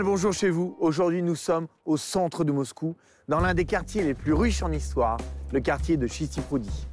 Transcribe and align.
Bonjour 0.00 0.32
chez 0.32 0.48
vous. 0.48 0.74
Aujourd'hui, 0.80 1.22
nous 1.22 1.36
sommes 1.36 1.68
au 1.84 1.98
centre 1.98 2.44
de 2.44 2.50
Moscou, 2.50 2.96
dans 3.28 3.40
l'un 3.40 3.52
des 3.52 3.66
quartiers 3.66 4.02
les 4.02 4.14
plus 4.14 4.32
riches 4.32 4.62
en 4.62 4.72
histoire, 4.72 5.18
le 5.52 5.60
quartier 5.60 5.98
de 5.98 6.06
Chistiprodi. 6.06 6.86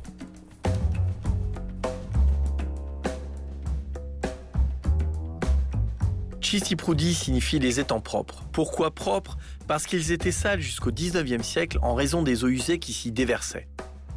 Chistiprodi 6.41 7.13
signifie 7.13 7.57
les 7.57 7.79
étangs 7.79 8.01
propres. 8.01 8.43
Pourquoi 8.51 8.91
propres? 8.91 9.37
Parce 9.65 9.85
qu'ils 9.85 10.11
étaient 10.11 10.33
sales 10.33 10.59
jusqu'au 10.59 10.91
19e 10.91 11.41
siècle 11.41 11.79
en 11.81 11.95
raison 11.95 12.21
des 12.21 12.43
eaux 12.43 12.49
usées 12.49 12.79
qui 12.79 12.91
s'y 12.91 13.11
déversaient. 13.11 13.67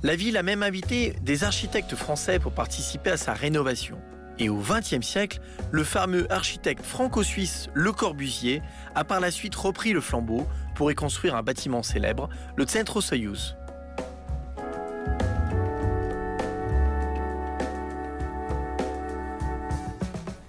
La 0.03 0.17
ville 0.17 0.37
a 0.37 0.42
même 0.42 0.64
invité 0.64 1.14
des 1.23 1.45
architectes 1.45 1.95
français 1.95 2.41
pour 2.41 2.53
participer 2.53 3.11
à 3.11 3.17
sa 3.17 3.33
rénovation. 3.33 3.98
Et 4.38 4.48
au 4.48 4.56
XXe 4.56 5.06
siècle, 5.06 5.41
le 5.70 5.84
fameux 5.84 6.30
architecte 6.32 6.84
franco-suisse 6.84 7.68
Le 7.74 7.92
Corbusier 7.92 8.62
a 8.95 9.05
par 9.05 9.20
la 9.20 9.30
suite 9.30 9.55
repris 9.55 9.92
le 9.92 10.00
flambeau 10.00 10.46
pour 10.74 10.91
y 10.91 10.95
construire 10.95 11.36
un 11.36 11.42
bâtiment 11.42 11.82
célèbre, 11.82 12.28
le 12.56 12.66
Centro 12.66 13.00
Soyuz. 13.00 13.56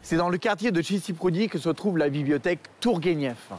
C'est 0.01 0.17
dans 0.17 0.29
le 0.29 0.37
quartier 0.37 0.71
de 0.71 0.81
Chistiprodi 0.81 1.49
que 1.49 1.57
se 1.57 1.70
trouve 1.70 1.97
la 1.97 2.09
bibliothèque 2.09 2.59
Tourguenieff. 2.79 3.51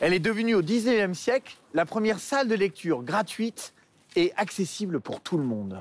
Elle 0.00 0.14
est 0.14 0.20
devenue 0.20 0.54
au 0.54 0.62
XIXe 0.62 1.18
siècle 1.18 1.56
la 1.74 1.84
première 1.84 2.18
salle 2.18 2.48
de 2.48 2.54
lecture 2.54 3.02
gratuite 3.02 3.72
et 4.16 4.32
accessible 4.36 5.00
pour 5.00 5.20
tout 5.20 5.38
le 5.38 5.44
monde. 5.44 5.78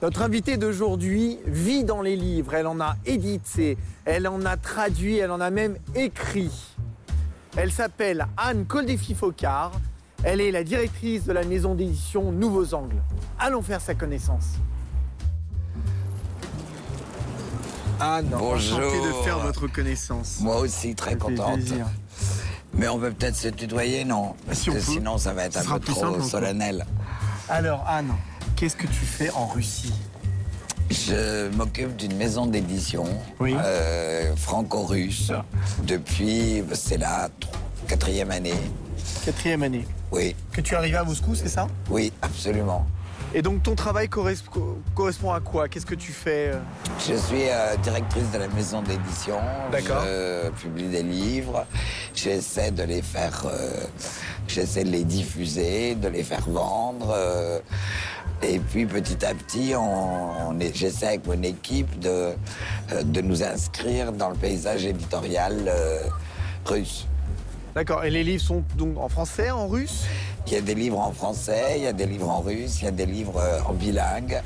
Notre 0.00 0.22
invitée 0.22 0.56
d'aujourd'hui 0.56 1.38
vit 1.44 1.82
dans 1.82 2.02
les 2.02 2.14
livres, 2.16 2.54
elle 2.54 2.68
en 2.68 2.80
a 2.80 2.96
édité, 3.04 3.76
elle 4.04 4.28
en 4.28 4.44
a 4.44 4.56
traduit, 4.56 5.18
elle 5.18 5.32
en 5.32 5.40
a 5.40 5.50
même 5.50 5.76
écrit. 5.96 6.52
Elle 7.56 7.72
s'appelle 7.72 8.28
Anne 8.36 8.64
Coldefi-Focard, 8.64 9.72
elle 10.22 10.40
est 10.40 10.52
la 10.52 10.62
directrice 10.62 11.24
de 11.24 11.32
la 11.32 11.42
maison 11.44 11.74
d'édition 11.74 12.30
Nouveaux 12.30 12.74
Angles. 12.74 13.02
Allons 13.40 13.62
faire 13.62 13.80
sa 13.80 13.94
connaissance. 13.94 14.44
Anne, 17.98 18.28
Bonjour. 18.30 18.78
enchantée 18.78 19.00
de 19.08 19.12
faire 19.24 19.40
votre 19.40 19.66
connaissance. 19.66 20.38
Moi 20.40 20.58
aussi, 20.60 20.94
très 20.94 21.16
contente. 21.16 21.54
plaisir. 21.56 21.86
Mais 22.72 22.86
on 22.86 23.00
peut 23.00 23.10
peut-être 23.10 23.34
se 23.34 23.48
tutoyer, 23.48 24.04
non? 24.04 24.34
Parce 24.46 24.60
Si 24.60 24.70
on 24.70 24.74
que 24.74 24.78
peut. 24.78 24.84
sinon, 24.92 25.18
ça 25.18 25.32
va 25.32 25.46
être 25.46 25.56
un 25.56 25.78
peu 25.80 25.92
trop 25.92 26.00
simple, 26.02 26.22
solennel. 26.22 26.86
Alors 27.48 27.84
Anne, 27.88 28.12
qu'est-ce 28.58 28.76
que 28.76 28.86
tu 28.86 28.92
fais 29.04 29.30
en 29.30 29.46
Russie? 29.46 29.92
Je 30.90 31.48
m'occupe 31.54 31.96
d'une 31.96 32.16
maison 32.16 32.46
d'édition 32.46 33.04
Oui. 33.40 33.54
euh, 33.62 34.34
franco-russe 34.36 35.32
depuis, 35.84 36.62
c'est 36.72 36.96
la 36.96 37.28
quatrième 37.86 38.30
année. 38.30 38.54
Quatrième 39.24 39.62
année. 39.62 39.86
Oui, 40.10 40.34
Que 40.52 40.60
tu 40.62 40.74
es 40.74 40.76
arrivé 40.76 40.96
à 40.96 41.04
Moscou, 41.04 41.34
c'est 41.34 41.48
ça? 41.48 41.66
Oui, 41.90 42.12
absolument. 42.22 42.86
Et 43.34 43.42
donc 43.42 43.62
ton 43.62 43.74
travail 43.74 44.06
corresp- 44.08 44.44
correspond 44.94 45.32
à 45.32 45.40
quoi? 45.40 45.68
Qu'est-ce 45.68 45.84
que 45.84 45.94
tu 45.94 46.12
fais 46.12 46.52
euh? 46.54 46.58
Je 46.98 47.14
suis 47.14 47.42
euh, 47.50 47.76
directrice 47.82 48.30
de 48.32 48.38
la 48.38 48.48
maison 48.48 48.80
d'édition. 48.80 49.36
D'accord. 49.70 50.02
Je 50.02 50.48
publie 50.62 50.88
des 50.88 51.02
livres. 51.02 51.66
J'essaie 52.14 52.70
de 52.70 52.84
les 52.84 53.02
faire. 53.02 53.42
euh, 53.44 53.84
J'essaie 54.48 54.82
de 54.84 54.88
les 54.88 55.04
diffuser, 55.04 55.94
de 55.94 56.08
les 56.08 56.22
faire 56.22 56.48
vendre. 56.48 57.14
Et 58.42 58.58
puis 58.58 58.86
petit 58.86 59.24
à 59.24 59.34
petit, 59.34 59.74
on, 59.76 60.58
j'essaie 60.74 61.06
avec 61.06 61.26
mon 61.26 61.42
équipe 61.42 61.98
de, 61.98 62.08
euh, 62.92 63.02
de 63.02 63.20
nous 63.20 63.42
inscrire 63.42 64.12
dans 64.12 64.30
le 64.30 64.36
paysage 64.36 64.84
éditorial 64.84 65.54
euh, 65.66 66.00
russe. 66.66 67.06
D'accord. 67.74 68.04
Et 68.04 68.10
les 68.10 68.24
livres 68.24 68.42
sont 68.42 68.64
donc 68.76 68.98
en 68.98 69.08
français, 69.08 69.50
en 69.50 69.68
russe? 69.68 70.04
Il 70.46 70.52
y 70.52 70.56
a 70.56 70.60
des 70.60 70.74
livres 70.74 70.98
en 70.98 71.12
français, 71.12 71.74
il 71.76 71.82
y 71.82 71.86
a 71.86 71.92
des 71.92 72.06
livres 72.06 72.30
en 72.30 72.40
russe, 72.40 72.80
il 72.80 72.86
y 72.86 72.88
a 72.88 72.92
des 72.92 73.06
livres 73.06 73.38
euh, 73.38 73.60
en 73.66 73.72
bilingue. 73.72 74.42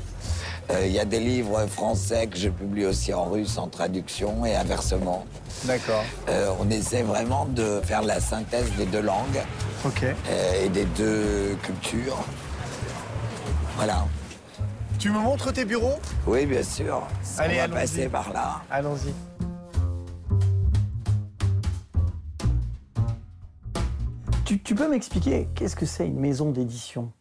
Euh, 0.71 0.85
il 0.85 0.93
y 0.93 0.99
a 0.99 1.05
des 1.05 1.19
livres 1.19 1.65
français 1.67 2.27
que 2.27 2.37
je 2.37 2.49
publie 2.49 2.85
aussi 2.85 3.13
en 3.13 3.25
russe 3.25 3.57
en 3.57 3.67
traduction 3.67 4.45
et 4.45 4.55
inversement. 4.55 5.25
D'accord. 5.65 6.03
Euh, 6.29 6.51
on 6.59 6.69
essaie 6.69 7.03
vraiment 7.03 7.45
de 7.45 7.81
faire 7.83 8.01
la 8.01 8.19
synthèse 8.19 8.71
des 8.77 8.85
deux 8.85 9.01
langues 9.01 9.41
euh, 9.85 10.65
et 10.65 10.69
des 10.69 10.85
deux 10.85 11.57
cultures. 11.63 12.17
Voilà. 13.75 14.05
Tu 14.99 15.09
me 15.09 15.19
montres 15.19 15.51
tes 15.51 15.65
bureaux? 15.65 15.99
Oui, 16.27 16.45
bien 16.45 16.63
sûr. 16.63 17.01
Allez, 17.37 17.57
on 17.57 17.67
va 17.67 17.81
passer 17.81 18.07
par 18.07 18.31
là. 18.31 18.61
Allons-y. 18.69 19.13
Tu, 24.45 24.59
tu 24.61 24.75
peux 24.75 24.89
m'expliquer 24.89 25.47
qu'est-ce 25.55 25.75
que 25.75 25.85
c'est 25.85 26.05
une 26.05 26.19
maison 26.19 26.51
d'édition? 26.51 27.11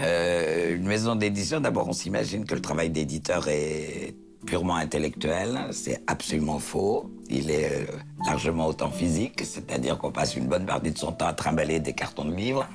Euh, 0.00 0.76
une 0.76 0.86
maison 0.86 1.14
d'édition, 1.14 1.60
d'abord, 1.60 1.88
on 1.88 1.92
s'imagine 1.92 2.44
que 2.44 2.54
le 2.54 2.62
travail 2.62 2.90
d'éditeur 2.90 3.48
est 3.48 4.16
purement 4.46 4.76
intellectuel. 4.76 5.66
C'est 5.70 6.02
absolument 6.06 6.58
faux. 6.58 7.10
Il 7.28 7.50
est 7.50 7.72
euh, 7.72 7.86
largement 8.26 8.66
autant 8.66 8.90
physique, 8.90 9.42
c'est-à-dire 9.44 9.98
qu'on 9.98 10.12
passe 10.12 10.36
une 10.36 10.46
bonne 10.46 10.66
partie 10.66 10.90
de 10.90 10.98
son 10.98 11.12
temps 11.12 11.26
à 11.26 11.32
trimballer 11.32 11.80
des 11.80 11.92
cartons 11.92 12.24
de 12.24 12.34
livres. 12.34 12.66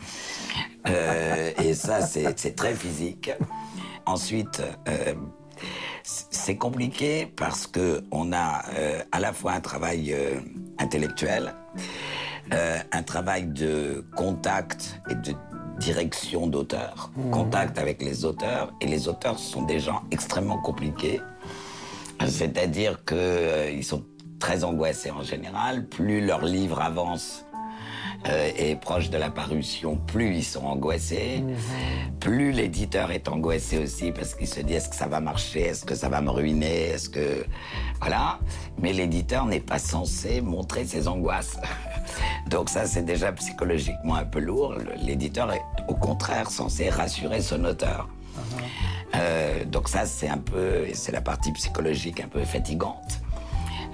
Euh, 0.88 1.52
et 1.64 1.74
ça, 1.74 2.02
c'est 2.02 2.56
très 2.56 2.74
physique. 2.74 3.32
Ensuite, 4.06 4.62
euh, 4.88 5.14
c'est 6.04 6.58
compliqué 6.58 7.26
parce 7.26 7.66
que 7.66 8.04
on 8.12 8.34
a 8.34 8.64
euh, 8.78 9.02
à 9.12 9.20
la 9.20 9.34
fois 9.34 9.54
un 9.54 9.62
travail 9.62 10.16
intellectuel, 10.78 11.56
un 12.52 13.04
travail 13.04 13.48
de 13.48 14.06
contact 14.16 15.02
et 15.10 15.16
de 15.16 15.34
direction 15.80 16.48
d'auteur, 16.48 17.12
contact 17.32 17.80
avec 17.80 18.02
les 18.02 18.24
auteurs, 18.24 18.72
et 18.82 18.86
les 18.86 19.08
auteurs 19.08 19.40
sont 19.40 19.64
des 19.64 19.80
gens 19.80 20.04
extrêmement 20.12 20.60
compliqués. 20.60 21.20
C'est-à-dire 22.28 23.04
qu'ils 23.06 23.84
sont 23.84 24.04
très 24.40 24.64
angoissés 24.64 25.12
en 25.12 25.24
général. 25.24 25.88
Plus 25.88 26.26
leur 26.26 26.44
livre 26.44 26.82
avance 26.82 27.46
euh, 28.28 28.50
est 28.58 28.76
proche 28.76 29.10
de 29.10 29.18
la 29.18 29.30
parution, 29.30 29.98
plus 30.08 30.38
ils 30.38 30.44
sont 30.44 30.66
angoissés. 30.66 31.44
Plus 32.20 32.52
l'éditeur 32.52 33.12
est 33.12 33.28
angoissé 33.28 33.78
aussi 33.78 34.12
parce 34.12 34.34
qu'il 34.34 34.48
se 34.48 34.62
dit 34.62 34.74
est-ce 34.74 34.90
que 34.90 34.96
ça 34.96 35.08
va 35.08 35.20
marcher, 35.20 35.62
est-ce 35.62 35.86
que 35.86 35.94
ça 35.96 36.10
va 36.10 36.22
me 36.22 36.32
ruiner, 36.32 36.88
est-ce 36.88 37.10
que 37.10 37.46
voilà. 38.00 38.40
Mais 38.80 38.94
l'éditeur 38.94 39.46
n'est 39.46 39.60
pas 39.60 39.80
censé 39.80 40.42
montrer 40.42 40.86
ses 40.86 41.08
angoisses. 41.08 41.58
Donc 42.50 42.70
ça 42.70 42.86
c'est 42.86 43.04
déjà 43.04 43.32
psychologiquement 43.34 44.16
un 44.16 44.26
peu 44.26 44.40
lourd. 44.40 44.76
L'éditeur 45.04 45.52
est 45.54 45.64
au 45.88 45.96
contraire 45.96 46.50
censé 46.50 46.90
rassurer 46.90 47.42
son 47.42 47.64
auteur. 47.64 48.10
Euh, 49.16 49.66
donc 49.66 49.90
ça, 49.90 50.06
c'est 50.06 50.28
un 50.30 50.38
peu, 50.38 50.86
c'est 50.94 51.12
la 51.12 51.22
partie 51.22 51.52
psychologique 51.54 52.20
un 52.20 52.28
peu 52.28 52.44
fatigante. 52.44 53.22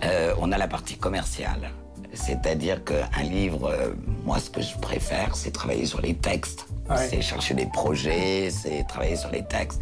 Euh, 0.04 0.34
on 0.40 0.52
a 0.52 0.58
la 0.58 0.68
partie 0.68 0.98
commerciale, 0.98 1.72
c'est-à-dire 2.14 2.84
qu'un 2.84 3.24
livre, 3.24 3.70
euh, 3.70 3.92
moi, 4.26 4.40
ce 4.40 4.50
que 4.50 4.62
je 4.62 4.76
préfère, 4.78 5.36
c'est 5.36 5.52
travailler 5.52 5.86
sur 5.86 6.02
les 6.02 6.16
textes, 6.16 6.66
Ouais. 6.90 7.08
c'est 7.10 7.22
chercher 7.22 7.54
des 7.54 7.68
projets, 7.68 8.50
c'est 8.50 8.86
travailler 8.88 9.16
sur 9.16 9.30
les 9.31 9.44
textes. 9.45 9.81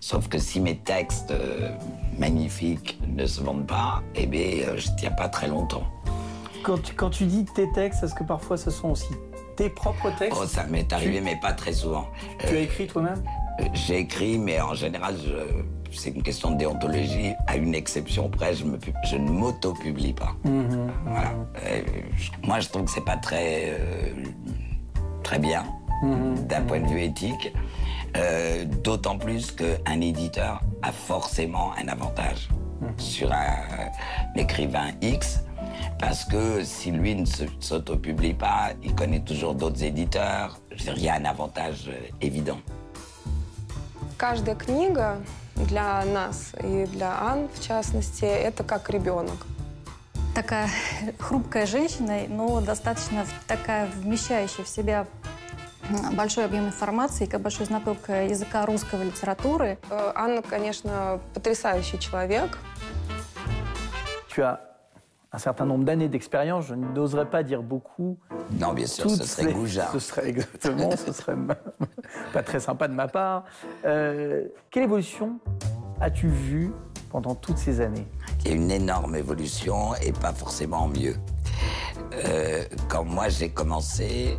Sauf 0.00 0.28
que 0.28 0.38
si 0.38 0.60
mes 0.60 0.76
textes 0.76 1.32
magnifiques 2.18 2.98
ne 3.06 3.26
se 3.26 3.40
vendent 3.40 3.66
pas, 3.66 4.02
eh 4.14 4.26
bien, 4.26 4.76
je 4.76 4.88
tiens 4.98 5.10
pas 5.10 5.28
très 5.28 5.48
longtemps. 5.48 5.84
quand 6.62 6.82
tu, 6.82 6.94
quand 6.94 7.10
tu 7.10 7.24
dis 7.24 7.44
tes 7.44 7.70
textes, 7.72 8.02
est-ce 8.02 8.14
que 8.14 8.24
parfois 8.24 8.56
ce 8.56 8.70
sont 8.70 8.90
aussi 8.90 9.08
tes 9.56 9.70
propres 9.70 10.10
textes? 10.18 10.38
Oh, 10.42 10.46
ça 10.46 10.64
m'est 10.64 10.92
arrivé, 10.92 11.20
mais 11.20 11.36
pas 11.40 11.52
très 11.52 11.72
souvent. 11.72 12.08
Tu 12.40 12.48
as 12.56 12.60
écrit 12.60 12.86
toi-même? 12.86 13.22
J'ai 13.72 13.98
écrit, 14.00 14.38
mais 14.38 14.60
en 14.60 14.74
général, 14.74 15.14
c'est 15.92 16.10
une 16.10 16.22
question 16.22 16.50
de 16.50 16.56
déontologie. 16.58 17.32
À 17.46 17.56
une 17.56 17.74
exception 17.74 18.28
près, 18.28 18.54
je, 18.54 18.64
me, 18.64 18.76
pu- 18.78 18.92
je 19.08 19.16
ne 19.16 19.30
m'auto-publie 19.30 20.12
pas. 20.12 20.34
Voilà. 20.44 21.30
Euh, 21.64 21.80
je- 22.16 22.30
moi, 22.46 22.60
je 22.60 22.68
trouve 22.68 22.84
que 22.84 22.90
c'est 22.90 23.04
pas 23.04 23.16
très, 23.16 23.70
euh, 23.70 24.12
très 25.22 25.38
bien 25.38 25.64
d'un 26.48 26.62
point 26.62 26.80
de 26.80 26.86
vue 26.88 27.02
éthique. 27.02 27.52
Euh, 28.16 28.64
D'autant 28.84 29.18
plus 29.18 29.50
qu'un 29.52 30.00
éditeur 30.00 30.60
a 30.82 30.92
forcément 30.92 31.72
un 31.82 31.88
avantage 31.88 32.48
sur 32.98 33.32
un 33.32 33.90
écrivain 34.36 34.88
X. 35.02 35.40
Parce 35.98 36.24
que 36.26 36.62
si 36.62 36.90
lui 36.90 37.14
ne 37.14 37.24
s'auto-publie 37.60 38.34
pas, 38.34 38.70
il 38.82 38.94
connaît 38.94 39.20
toujours 39.20 39.54
d'autres 39.54 39.82
éditeurs. 39.82 40.60
Je 40.74 40.84
veux 40.90 40.92
dire, 40.92 40.96
Il 40.98 41.02
y 41.04 41.08
a 41.08 41.14
un 41.14 41.24
avantage 41.24 41.88
euh, 41.88 41.98
évident. 42.20 42.58
Каждая 44.16 44.56
книга 44.56 45.18
для 45.56 46.02
нас 46.04 46.52
и 46.62 46.86
для 46.86 47.20
Ан, 47.20 47.48
в 47.52 47.62
частности, 47.62 48.24
это 48.24 48.64
как 48.64 48.88
ребенок. 48.88 49.36
такая 50.34 50.68
хрупкая 51.18 51.66
женщина, 51.66 52.22
но 52.28 52.60
достаточно 52.60 53.26
такая 53.46 53.86
вмещающая 53.86 54.64
в 54.64 54.68
себя 54.68 55.06
большой 56.12 56.44
объем 56.44 56.66
информации, 56.66 57.26
как 57.26 57.40
большой 57.40 57.66
знаток 57.66 58.08
языка 58.08 58.66
русского 58.66 59.02
литературы. 59.02 59.78
Э, 59.88 60.12
Анна, 60.14 60.42
конечно, 60.42 61.20
потрясающий 61.32 61.98
человек. 61.98 62.58
As 64.36 64.58
un 65.32 65.38
certain 65.38 65.66
nombre 65.66 65.84
d'années 65.84 66.08
d'expérience, 66.08 66.66
je 66.66 66.74
n'oserais 66.74 67.28
pas 67.28 67.42
dire 67.42 67.62
beaucoup. 67.62 68.16
Non, 68.60 68.72
bien 68.72 68.86
sûr, 68.86 69.04
Toutes 69.04 69.16
ce 69.16 69.24
serait 69.24 69.42
ces- 69.44 69.52
goujat. 69.52 69.88
Ce 69.92 69.98
serait 69.98 70.28
exactement, 70.28 70.90
ce 70.96 71.12
serait 71.12 71.36
pas 72.32 72.42
très 72.42 72.60
sympa 72.60 72.88
de 72.88 72.94
ma 72.94 73.08
part. 73.08 73.44
Euh, 73.84 74.44
quelle 74.70 74.84
évolution 74.84 75.38
as-tu 76.00 76.28
vue 76.28 76.72
pendant 77.10 77.34
toutes 77.34 77.58
ces 77.58 77.80
années? 77.80 78.06
Il 78.44 78.50
y 78.50 78.52
a 78.52 78.56
une 78.56 78.70
énorme 78.70 79.16
évolution 79.16 79.94
et 79.96 80.12
pas 80.12 80.32
forcément 80.32 80.88
mieux. 80.88 81.16
Euh, 82.24 82.62
quand 82.88 83.04
moi 83.04 83.28
j'ai 83.28 83.48
commencé 83.50 84.38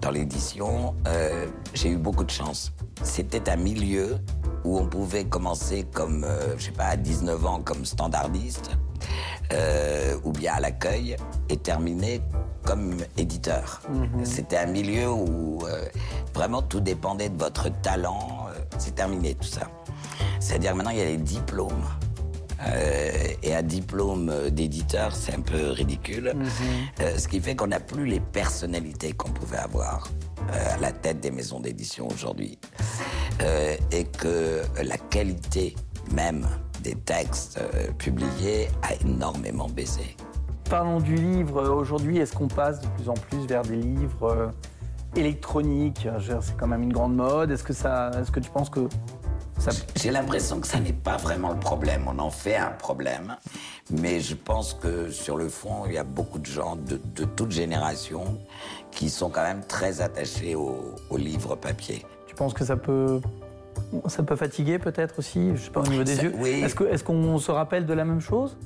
dans 0.00 0.10
l'édition, 0.10 0.94
euh, 1.06 1.46
j'ai 1.74 1.90
eu 1.90 1.96
beaucoup 1.98 2.24
de 2.24 2.30
chance. 2.30 2.72
C'était 3.02 3.48
un 3.50 3.56
milieu 3.56 4.16
où 4.64 4.78
on 4.78 4.86
pouvait 4.86 5.24
commencer 5.24 5.84
comme, 5.92 6.26
je 6.56 6.64
sais 6.64 6.70
pas, 6.72 6.84
à 6.86 6.96
19 6.96 7.46
ans 7.46 7.60
comme 7.62 7.84
standardiste, 7.84 8.70
euh, 9.52 10.16
ou 10.24 10.32
bien 10.32 10.54
à 10.54 10.60
l'accueil, 10.60 11.16
et 11.48 11.56
terminer 11.56 12.20
comme 12.64 12.96
éditeur. 13.16 13.80
C'était 14.24 14.56
un 14.58 14.66
milieu 14.66 15.08
où 15.10 15.60
euh, 15.66 15.84
vraiment 16.34 16.62
tout 16.62 16.80
dépendait 16.80 17.28
de 17.28 17.38
votre 17.38 17.68
talent. 17.82 18.46
euh, 18.48 18.58
C'est 18.78 18.94
terminé 18.94 19.34
tout 19.34 19.46
ça. 19.48 19.68
C'est-à-dire 20.40 20.74
maintenant 20.74 20.90
il 20.90 20.98
y 20.98 21.02
a 21.02 21.06
les 21.06 21.16
diplômes. 21.16 21.84
Euh, 22.66 23.12
et 23.42 23.54
un 23.54 23.62
diplôme 23.62 24.50
d'éditeur, 24.50 25.14
c'est 25.14 25.34
un 25.34 25.42
peu 25.42 25.70
ridicule. 25.70 26.34
Euh, 27.00 27.18
ce 27.18 27.28
qui 27.28 27.38
fait 27.38 27.54
qu'on 27.54 27.66
n'a 27.66 27.80
plus 27.80 28.06
les 28.06 28.18
personnalités 28.18 29.12
qu'on 29.12 29.30
pouvait 29.30 29.58
avoir 29.58 30.08
euh, 30.50 30.74
à 30.74 30.78
la 30.78 30.90
tête 30.90 31.20
des 31.20 31.30
maisons 31.30 31.60
d'édition 31.60 32.08
aujourd'hui. 32.08 32.58
Et 33.92 34.04
que 34.04 34.62
la 34.82 34.96
qualité 34.96 35.76
même 36.12 36.48
des 36.86 36.94
textes 36.94 37.58
euh, 37.58 37.90
publiés 37.98 38.68
a 38.82 38.94
énormément 39.04 39.68
baissé. 39.68 40.16
Parlons 40.70 41.00
du 41.00 41.16
livre. 41.16 41.68
Aujourd'hui, 41.68 42.18
est-ce 42.18 42.32
qu'on 42.32 42.48
passe 42.48 42.80
de 42.80 42.86
plus 42.96 43.08
en 43.08 43.14
plus 43.14 43.44
vers 43.46 43.62
des 43.62 43.76
livres 43.76 44.28
euh, 44.28 44.48
électroniques? 45.16 46.08
C'est 46.40 46.56
quand 46.56 46.68
même 46.68 46.82
une 46.82 46.92
grande 46.92 47.16
mode. 47.16 47.50
Est-ce 47.50 47.64
que, 47.64 47.72
ça, 47.72 48.10
est-ce 48.20 48.30
que 48.30 48.40
tu 48.40 48.50
penses 48.50 48.70
que 48.70 48.88
ça... 49.58 49.70
J'ai 49.96 50.10
l'impression 50.10 50.60
que 50.60 50.66
ça 50.66 50.78
n'est 50.78 50.92
pas 50.92 51.16
vraiment 51.16 51.50
le 51.50 51.58
problème. 51.58 52.02
On 52.06 52.18
en 52.20 52.30
fait 52.30 52.56
un 52.56 52.70
problème. 52.70 53.36
Mais 53.90 54.20
je 54.20 54.34
pense 54.34 54.74
que 54.74 55.10
sur 55.10 55.36
le 55.36 55.48
fond, 55.48 55.86
il 55.86 55.94
y 55.94 55.98
a 55.98 56.04
beaucoup 56.04 56.38
de 56.38 56.46
gens 56.46 56.76
de, 56.76 57.00
de 57.14 57.24
toute 57.24 57.50
génération 57.50 58.38
qui 58.92 59.10
sont 59.10 59.30
quand 59.30 59.42
même 59.42 59.64
très 59.66 60.00
attachés 60.00 60.54
au, 60.54 60.94
au 61.10 61.16
livre 61.16 61.56
papier. 61.56 62.04
Tu 62.26 62.34
penses 62.34 62.54
que 62.54 62.64
ça 62.64 62.76
peut, 62.76 63.20
ça 64.06 64.22
peut 64.22 64.36
fatiguer 64.36 64.78
peut-être 64.78 65.18
aussi 65.18 65.54
Je 65.56 65.62
sais 65.62 65.70
pas 65.70 65.80
au 65.80 65.86
niveau 65.86 66.04
des 66.04 66.16
Ça- 66.16 66.22
yeux. 66.22 66.32
oui. 66.38 66.62
Est-ce 66.64 67.04
qu'on 67.04 67.38
se 67.38 67.50
rappelle 67.50 67.86
de 67.86 67.94
la 67.94 68.04
même 68.04 68.20
chose, 68.20 68.56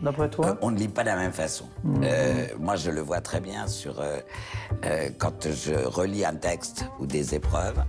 d'après 0.00 0.28
toi? 0.30 0.46
Euh, 0.46 0.54
on 0.62 0.70
ne 0.70 0.76
lit 0.78 0.88
pas 0.88 1.02
de 1.02 1.08
la 1.08 1.16
même 1.16 1.32
façon. 1.32 1.66
Euh, 2.02 2.46
moi, 2.58 2.76
je 2.76 2.90
le 2.90 3.00
vois 3.00 3.20
très 3.20 3.40
bien 3.40 3.66
sur 3.66 4.00
euh, 4.00 5.08
quand 5.18 5.48
je 5.50 5.74
relis 5.86 6.24
un 6.24 6.34
texte 6.34 6.86
ou 7.00 7.06
des 7.06 7.34
épreuves, 7.34 7.82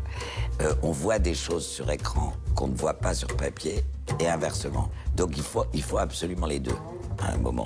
on 0.83 0.91
voit 0.91 1.19
des 1.19 1.33
choses 1.33 1.65
sur 1.65 1.89
écran 1.91 2.33
qu'on 2.55 2.67
ne 2.67 2.75
voit 2.75 2.93
pas 2.93 3.13
sur 3.13 3.27
papier 3.35 3.83
et 4.19 4.27
inversement. 4.29 4.89
Donc 5.15 5.37
il 5.37 5.43
faut, 5.43 5.65
il 5.73 5.83
faut 5.83 5.97
absolument 5.97 6.47
les 6.47 6.59
deux 6.59 6.75
à 7.21 7.33
un 7.33 7.37
moment. 7.37 7.65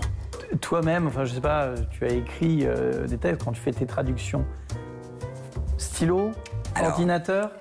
Toi-même, 0.61 1.05
enfin 1.07 1.25
je 1.25 1.35
sais 1.35 1.41
pas, 1.41 1.69
tu 1.91 2.05
as 2.05 2.09
écrit 2.13 2.65
des 3.07 3.17
textes 3.17 3.43
quand 3.45 3.51
tu 3.51 3.61
fais 3.61 3.71
tes 3.71 3.85
traductions. 3.85 4.43
Stylo, 5.77 6.31
Alors- 6.75 6.91
ordinateur? 6.91 7.51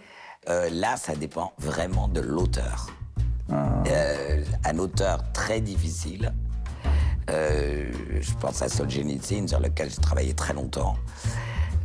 Euh, 0.49 0.71
là, 0.73 0.97
ça 0.97 1.15
dépend 1.15 1.53
vraiment 1.59 2.09
de 2.09 2.21
l'auteur. 2.21 2.87
Euh, 3.53 4.43
un 4.65 4.79
auteur 4.79 5.23
très 5.33 5.61
difficile. 5.61 6.33
Euh, 7.31 7.91
je 8.21 8.33
pense 8.41 8.63
à 8.63 8.69
Solzhenitsyn, 8.69 9.47
sur 9.47 9.61
lequel 9.61 9.91
j'ai 9.91 9.97
travaillé 9.97 10.35
très 10.35 10.55
longtemps. 10.55 10.97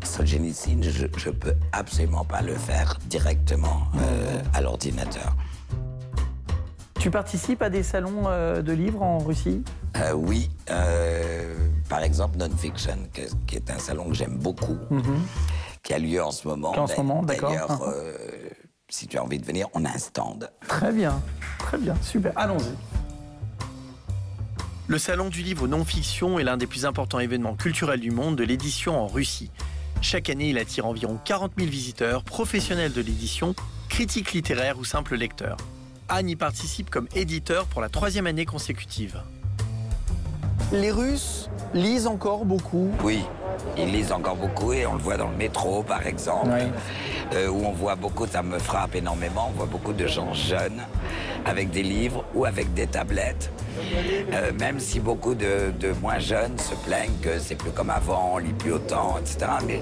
Solzhenitsyn, 0.04 0.81
je 0.81 1.04
ne 1.04 1.33
peux 1.33 1.56
absolument 1.71 2.24
pas 2.25 2.42
le 2.42 2.56
faire 2.56 2.98
directement 3.07 3.83
à 4.54 4.62
l'ordinateur. 4.62 5.36
Tu 7.00 7.12
participes 7.12 7.62
à 7.62 7.69
des 7.69 7.83
salons 7.83 8.24
de 8.62 8.71
livres 8.71 9.01
en 9.01 9.18
Russie? 9.19 9.63
Oui, 10.15 10.50
par 11.89 12.04
exemple 12.04 12.38
Non-Fiction, 12.38 12.98
qui 13.45 13.56
est 13.56 13.69
un 13.69 13.80
salon 13.80 14.06
que 14.10 14.13
j'aime 14.13 14.38
beaucoup, 14.38 14.77
qui 15.81 15.94
a 15.94 16.00
lieu 16.00 16.24
en 16.24 16.31
ce 16.31 16.48
moment. 16.48 16.71
En 16.77 16.88
ce 16.88 16.98
moment, 16.98 17.24
d'accord. 17.24 17.50
D'ailleurs, 17.51 17.71
Mhm. 17.71 17.94
euh, 17.94 18.13
si 18.93 19.07
tu 19.07 19.17
as 19.17 19.23
envie 19.23 19.39
de 19.39 19.45
venir, 19.45 19.67
on 19.73 19.85
a 19.85 19.89
un 19.89 19.97
stand. 19.97 20.51
Très 20.67 20.91
bien, 20.91 21.19
très 21.57 21.79
bien, 21.79 21.95
super. 22.03 22.31
Allons-y. 22.35 22.75
Le 24.85 24.99
Salon 24.99 25.29
du 25.29 25.41
livre 25.41 25.67
non-fiction 25.67 26.37
est 26.37 26.43
l'un 26.43 26.57
des 26.57 26.67
plus 26.67 26.85
importants 26.85 27.19
événements 27.19 27.55
culturels 27.55 27.99
du 27.99 28.11
monde 28.11 28.35
de 28.35 28.43
l'édition 28.43 29.01
en 29.01 29.07
Russie. 29.07 29.49
Chaque 30.01 30.29
année, 30.29 30.49
il 30.49 30.59
attire 30.59 30.85
environ 30.85 31.17
40 31.25 31.53
000 31.57 31.71
visiteurs, 31.71 32.23
professionnels 32.23 32.93
de 32.93 33.01
l'édition, 33.01 33.55
critiques 33.89 34.31
littéraires 34.33 34.77
ou 34.77 34.85
simples 34.85 35.15
lecteurs. 35.15 35.57
Anne 36.07 36.29
y 36.29 36.35
participe 36.35 36.91
comme 36.91 37.07
éditeur 37.15 37.65
pour 37.65 37.81
la 37.81 37.89
troisième 37.89 38.27
année 38.27 38.45
consécutive. 38.45 39.23
Les 40.71 40.91
Russes 40.91 41.49
lisent 41.73 42.07
encore 42.07 42.45
beaucoup. 42.45 42.91
Oui, 43.03 43.23
ils 43.77 43.91
lisent 43.91 44.11
encore 44.11 44.35
beaucoup 44.35 44.73
et 44.73 44.85
on 44.85 44.94
le 44.94 45.00
voit 45.00 45.17
dans 45.17 45.29
le 45.29 45.35
métro, 45.38 45.83
par 45.83 46.05
exemple, 46.05 46.50
Oui. 46.53 46.67
euh, 47.35 47.47
où 47.50 47.65
on 47.65 47.71
voit 47.71 47.95
beaucoup, 47.95 48.25
ça 48.27 48.41
me 48.44 48.57
frappe 48.59 48.95
énormément, 48.95 49.50
on 49.53 49.57
voit 49.57 49.65
beaucoup 49.67 49.94
de 49.94 50.07
gens 50.07 50.33
jeunes 50.33 50.81
avec 51.45 51.71
des 51.71 51.83
livres 51.83 52.23
ou 52.33 52.45
avec 52.45 52.73
des 52.73 52.87
tablettes, 52.87 53.51
Euh, 54.33 54.51
même 54.59 54.79
si 54.79 54.99
beaucoup 54.99 55.35
de, 55.35 55.71
de 55.79 55.91
moins 56.01 56.19
jeunes 56.19 56.57
se 56.57 56.75
plaignent 56.85 57.17
que 57.21 57.39
c'est 57.39 57.55
plus 57.55 57.71
comme 57.71 57.89
avant, 57.89 58.31
on 58.35 58.37
lit 58.37 58.53
plus 58.53 58.71
autant, 58.73 59.17
etc. 59.19 59.51
Mais 59.67 59.81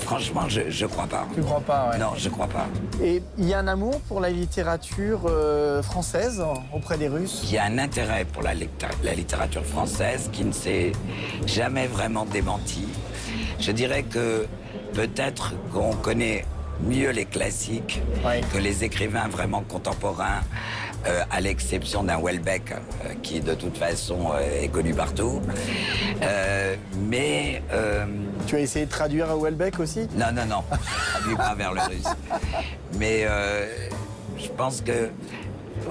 franchement, 0.00 0.48
je 0.48 0.60
ne 0.84 0.88
crois 0.88 1.06
pas. 1.06 1.26
Tu 1.34 1.40
crois 1.40 1.60
pas, 1.60 1.90
ouais. 1.90 1.98
Non, 1.98 2.12
je 2.16 2.28
crois 2.28 2.48
pas. 2.48 2.66
Et 3.02 3.22
il 3.38 3.48
y 3.48 3.54
a 3.54 3.60
un 3.60 3.68
amour 3.68 4.00
pour 4.08 4.20
la 4.20 4.30
littérature 4.30 5.22
euh, 5.26 5.82
française 5.82 6.42
auprès 6.74 6.98
des 6.98 7.08
Russes? 7.08 7.40
Il 7.44 7.52
y 7.52 7.58
a 7.58 7.64
un 7.64 7.78
intérêt 7.78 8.24
pour 8.24 8.42
la 8.42 8.54
littérature 9.14 9.64
française 9.64 10.28
qui 10.32 10.44
ne 10.44 10.52
s'est 10.52 10.92
jamais 11.46 11.86
vraiment 11.86 12.26
démenti. 12.26 12.86
Je 13.60 13.72
dirais 13.72 14.02
que 14.02 14.46
peut-être 14.92 15.54
qu'on 15.72 15.94
connaît 15.94 16.44
mieux 16.82 17.10
les 17.10 17.24
classiques 17.24 18.02
que 18.52 18.58
les 18.58 18.84
écrivains 18.84 19.28
vraiment 19.28 19.62
contemporains, 19.62 20.40
euh, 21.06 21.22
à 21.30 21.40
l'exception 21.40 22.02
d'un 22.02 22.18
Welbeck 22.20 22.72
euh, 22.72 23.14
qui 23.22 23.40
de 23.40 23.54
toute 23.54 23.78
façon 23.78 24.32
euh, 24.34 24.62
est 24.62 24.68
connu 24.68 24.92
partout. 24.92 25.40
Mais 27.08 27.62
Tu 28.46 28.56
as 28.56 28.60
essayé 28.60 28.86
de 28.86 28.90
traduire 28.90 29.30
à 29.30 29.36
Welbeck 29.36 29.78
aussi? 29.78 30.08
Non, 30.16 30.32
non, 30.32 30.46
non, 30.46 30.64
traduis 31.12 31.36
pas 31.36 31.54
vers 31.54 31.72
le 31.72 31.80
russe. 31.88 32.08
Mais 32.98 33.26
je 34.38 34.48
pense 34.56 34.80
que 34.80 35.10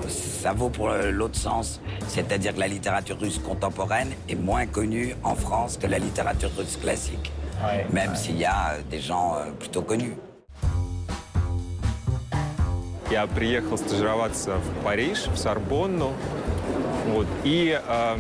ça 0.08 0.54
vaut 0.54 0.70
pour 0.70 0.90
l'autre 0.90 1.38
sens. 1.38 1.80
C'est-à-dire 2.08 2.54
que 2.54 2.60
la 2.60 2.68
littérature 2.68 3.18
russe 3.20 3.40
contemporaine 3.40 4.10
est 4.30 4.36
moins 4.36 4.66
connue 4.66 5.16
en 5.24 5.36
France 5.36 5.78
que 5.78 5.88
la 5.88 6.00
littérature 6.00 6.52
russe 6.58 6.78
classique. 6.82 7.32
Ouais, 7.64 7.86
Même 7.92 8.16
s'il 8.16 8.38
y 8.38 8.46
a 8.46 8.76
des 8.92 9.00
gens 9.00 9.36
plutôt 9.60 9.82
connus. 9.82 10.16
Я 13.12 13.28
приехал 13.28 13.78
стажироваться 13.78 14.58
в 14.58 14.84
Париж, 14.84 15.28
в 15.28 15.38
Сорбонну. 15.38 16.14
Вот, 17.08 17.28
и 17.44 17.80
э, 17.86 18.18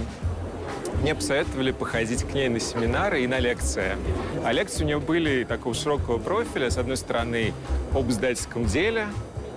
мне 1.01 1.15
посоветовали 1.15 1.71
походить 1.71 2.23
к 2.23 2.33
ней 2.33 2.49
на 2.49 2.59
семинары 2.59 3.23
и 3.23 3.27
на 3.27 3.39
лекции. 3.39 3.97
А 4.43 4.51
лекции 4.51 4.83
у 4.83 4.87
нее 4.87 4.99
были 4.99 5.43
такого 5.43 5.73
широкого 5.73 6.19
профиля. 6.19 6.69
С 6.69 6.77
одной 6.77 6.97
стороны, 6.97 7.51
об 7.95 8.09
издательском 8.11 8.65
деле, 8.65 9.07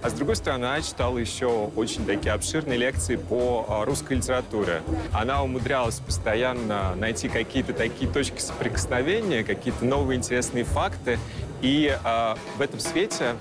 а 0.01 0.11
с 0.11 0.13
другой 0.13 0.37
стороны, 0.37 0.65
она 0.65 0.81
читала 0.81 1.19
еще 1.19 1.71
очень 1.75 2.07
такие 2.07 2.33
обширные 2.33 2.79
лекции 2.79 3.17
по 3.17 3.67
э, 3.69 3.85
русской 3.85 4.15
литературе. 4.15 4.83
Она 5.13 5.43
умудрялась 5.43 5.99
постоянно 5.99 6.95
найти 6.95 7.29
какие-то 7.29 7.73
такие 7.73 8.11
точки 8.11 8.41
соприкосновения, 8.41 9.43
какие-то 9.43 9.85
новые 9.85 10.19
интересные 10.19 10.65
факты. 10.65 11.19
И 11.61 11.93
э, 11.93 12.35
в 12.57 12.61
этом 12.61 12.79
свете 12.79 13.35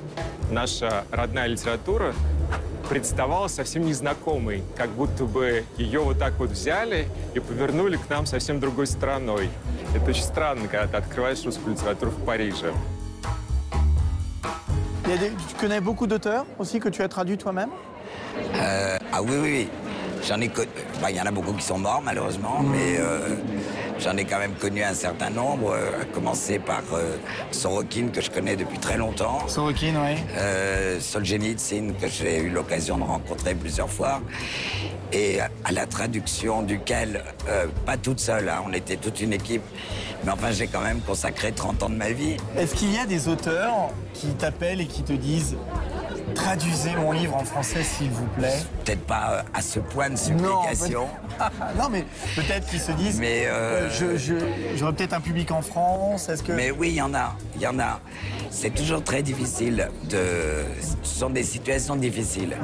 наша 0.51 1.05
родная 1.11 1.47
литература 1.47 2.13
представала 2.89 3.47
совсем 3.47 3.85
незнакомой, 3.85 4.63
как 4.75 4.89
будто 4.89 5.25
бы 5.25 5.65
ее 5.77 5.99
вот 5.99 6.19
так 6.19 6.33
вот 6.39 6.51
взяли 6.51 7.07
и 7.33 7.39
повернули 7.39 7.97
к 7.97 8.09
нам 8.09 8.25
совсем 8.25 8.59
другой 8.59 8.87
стороной. 8.87 9.49
Это 9.93 10.09
очень 10.09 10.23
странно, 10.23 10.67
когда 10.67 10.87
ты 10.87 10.97
открываешь 10.97 11.43
русскую 11.43 11.75
литературу 11.75 12.11
в 12.11 12.25
Париже. 12.25 12.73
Tu 15.05 15.55
connais 15.57 15.79
beaucoup 15.79 16.05
d'auteurs 16.05 16.45
aussi 16.59 16.81
que 16.81 16.89
tu 16.89 17.01
as 17.01 17.07
traduits 17.07 17.37
toi-même 17.37 17.71
Euh, 18.55 18.97
ah 19.11 19.21
oui, 19.21 19.31
oui, 19.31 19.51
oui. 19.51 19.69
J'en 20.27 20.39
ai 20.41 20.49
bah, 21.01 21.09
Il 21.09 21.15
y 21.15 21.21
en 21.21 21.25
a 21.25 21.31
beaucoup 21.31 21.53
qui 21.53 21.63
sont 21.63 21.77
morts, 21.77 22.01
malheureusement, 22.03 22.61
mais 22.61 22.97
euh, 22.99 23.35
J'en 23.99 24.15
ai 24.15 24.25
quand 24.25 24.37
même 24.37 24.53
connu 24.53 24.83
un 24.83 24.93
certain 24.93 25.29
nombre, 25.29 25.71
euh, 25.71 26.01
à 26.01 26.05
commencer 26.05 26.59
par 26.59 26.83
euh, 26.93 27.17
Sorokin, 27.51 28.09
que 28.09 28.21
je 28.21 28.29
connais 28.29 28.55
depuis 28.55 28.77
très 28.77 28.95
longtemps. 28.95 29.47
Sorokin, 29.47 29.93
oui. 30.03 30.17
Euh, 30.37 30.99
Solzhenitsyn, 30.99 31.93
que 31.99 32.07
j'ai 32.07 32.41
eu 32.41 32.49
l'occasion 32.49 32.97
de 32.97 33.03
rencontrer 33.03 33.55
plusieurs 33.55 33.89
fois. 33.89 34.21
Et 35.11 35.39
à 35.39 35.71
la 35.71 35.85
traduction 35.85 36.63
duquel, 36.63 37.23
pas 37.85 37.95
toute 37.95 38.19
seule, 38.19 38.49
hein, 38.49 38.61
on 38.67 38.73
était 38.73 38.97
toute 38.97 39.21
une 39.21 39.31
équipe, 39.31 39.61
mais 40.25 40.31
enfin 40.31 40.51
j'ai 40.51 40.67
quand 40.67 40.81
même 40.81 40.99
consacré 40.99 41.53
30 41.53 41.83
ans 41.83 41.89
de 41.89 41.95
ma 41.95 42.11
vie. 42.11 42.35
Est-ce 42.57 42.75
qu'il 42.75 42.93
y 42.93 42.99
a 42.99 43.05
des 43.05 43.29
auteurs 43.29 43.89
qui 44.13 44.27
t'appellent 44.27 44.81
et 44.81 44.85
qui 44.85 45.03
te 45.03 45.13
disent 45.13 45.55
traduisez 46.35 46.95
mon 46.95 47.11
livre 47.11 47.35
en 47.35 47.43
français 47.45 47.83
s'il 47.83 48.09
vous 48.11 48.25
plaît 48.37 48.59
Peut-être 48.83 49.05
pas 49.05 49.29
euh, 49.31 49.41
à 49.53 49.61
ce 49.61 49.79
point 49.79 50.09
de 50.09 50.15
supplication. 50.15 51.07
non, 51.77 51.89
mais 51.89 52.05
peut-être 52.35 52.67
qu'ils 52.67 52.79
se 52.79 52.91
disent 52.93 53.19
Mais, 53.19 53.45
euh, 53.47 53.89
je- 53.89 54.17
j'aurais 54.75 54.93
peut-être 54.93 55.13
un 55.13 55.21
public 55.21 55.51
en 55.51 55.61
France. 55.61 56.29
Est-ce 56.29 56.43
que 56.43 56.51
Mais 56.51 56.71
oui, 56.71 56.89
il 56.89 56.95
y 56.95 57.01
en 57.01 57.13
a, 57.13 57.35
il 57.55 57.61
y 57.61 57.67
en 57.67 57.79
a. 57.79 57.99
C'est 58.49 58.73
toujours 58.73 59.03
très 59.03 59.21
difficile 59.21 59.89
de. 60.09 60.19
Ce 61.03 61.19
sont 61.19 61.29
des 61.29 61.43
situations 61.43 61.95
difficiles. 61.95 62.57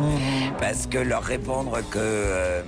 Parce 0.60 0.88
que 0.88 0.98
leur 0.98 1.24
répondre 1.24 1.78
que. 1.92 1.98
euh, 2.00 2.62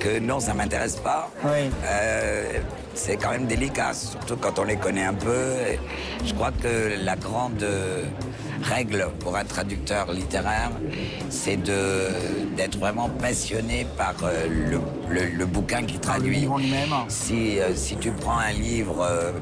que 0.00 0.20
non, 0.20 0.38
ça 0.38 0.54
m'intéresse 0.54 0.96
pas, 0.96 1.28
Oui. 1.44 1.68
euh, 1.84 2.44
c'est 2.94 3.16
quand 3.16 3.30
même 3.32 3.46
délicat, 3.46 3.92
surtout 3.92 4.36
quand 4.36 4.58
on 4.60 4.64
les 4.64 4.76
connaît 4.76 5.04
un 5.04 5.12
peu. 5.14 5.52
Je 6.24 6.32
crois 6.32 6.52
que 6.52 6.94
la 7.02 7.16
grande 7.16 7.60
euh, 7.64 8.04
règle 8.64 9.08
pour 9.20 9.36
un 9.36 9.44
traducteur 9.44 10.10
littéraire, 10.12 10.70
c'est 11.30 11.56
de- 11.56 12.08
d'être 12.56 12.78
vraiment 12.78 13.08
passionné 13.08 13.86
par 13.96 14.14
euh, 14.24 14.46
le, 14.48 14.80
le- 15.14 15.30
le 15.30 15.46
bouquin 15.46 15.82
qui 15.84 15.98
traduit. 15.98 16.46
Si, 17.08 17.58
euh, 17.60 17.74
si 17.74 17.96
tu 17.96 18.10
prends 18.12 18.38
un 18.38 18.52
livre 18.52 18.98
euh, 19.02 19.32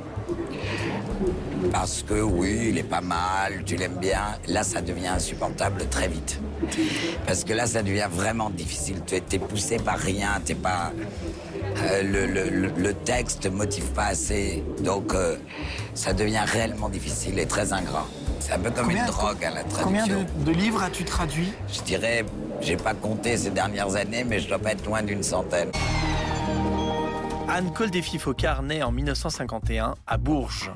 parce 1.71 2.03
que 2.03 2.21
oui, 2.21 2.69
il 2.71 2.79
est 2.79 2.83
pas 2.83 3.01
mal, 3.01 3.63
tu 3.65 3.77
l'aimes 3.77 3.99
bien, 4.01 4.37
là 4.49 4.63
ça 4.65 4.81
devient 4.81 5.09
insupportable 5.09 5.87
très 5.89 6.09
vite. 6.09 6.41
Parce 7.27 7.45
que 7.45 7.53
là 7.53 7.67
ça 7.67 7.83
devient 7.83 8.09
vraiment 8.11 8.51
difficile. 8.51 8.97
Tu 9.07 9.15
es, 9.17 9.39
poussé 9.39 9.77
par 9.79 9.99
rien, 9.99 10.41
t'es 10.45 10.55
pas. 10.55 10.93
euh, 11.85 12.03
le, 12.03 12.27
le- 12.27 12.51
le- 12.51 12.73
le 12.77 12.95
texte 12.95 13.45
ne 13.47 13.51
motive 13.51 13.85
pas 13.95 14.07
assez, 14.07 14.63
donc 14.81 15.15
euh, 15.15 15.37
ça 15.95 16.13
devient 16.13 16.45
réellement 16.45 16.89
difficile 16.89 17.39
et 17.39 17.47
très 17.47 17.73
ingrat. 17.73 18.07
C'est 18.45 18.53
un 18.55 18.59
peu 18.59 18.71
comme 18.71 18.87
Combien- 18.87 19.07
une 19.07 19.11
drogue 19.13 19.45
à 19.45 19.51
la 19.51 19.63
traduction. 19.65 19.85
Combien 19.85 20.07
de, 20.09 20.45
de 20.45 20.51
livres 20.51 20.83
as-tu 20.83 21.05
traduit 21.05 21.53
Je 21.73 21.81
dirais, 21.83 22.25
j'ai 22.61 22.77
pas 22.77 22.93
compté 22.95 23.37
ces 23.37 23.51
dernières 23.51 23.95
années, 23.95 24.25
mais 24.25 24.41
je 24.41 24.49
dois 24.49 24.59
pas 24.59 24.73
être 24.73 24.85
loin 24.85 25.03
d'une 25.03 25.23
centaine. 25.23 25.71
Anne 27.49 27.73
Koldéfi-Focard 27.73 28.63
naît 28.63 28.83
en 28.83 28.91
1951 28.93 29.95
à 30.07 30.17
Bourges. 30.19 30.73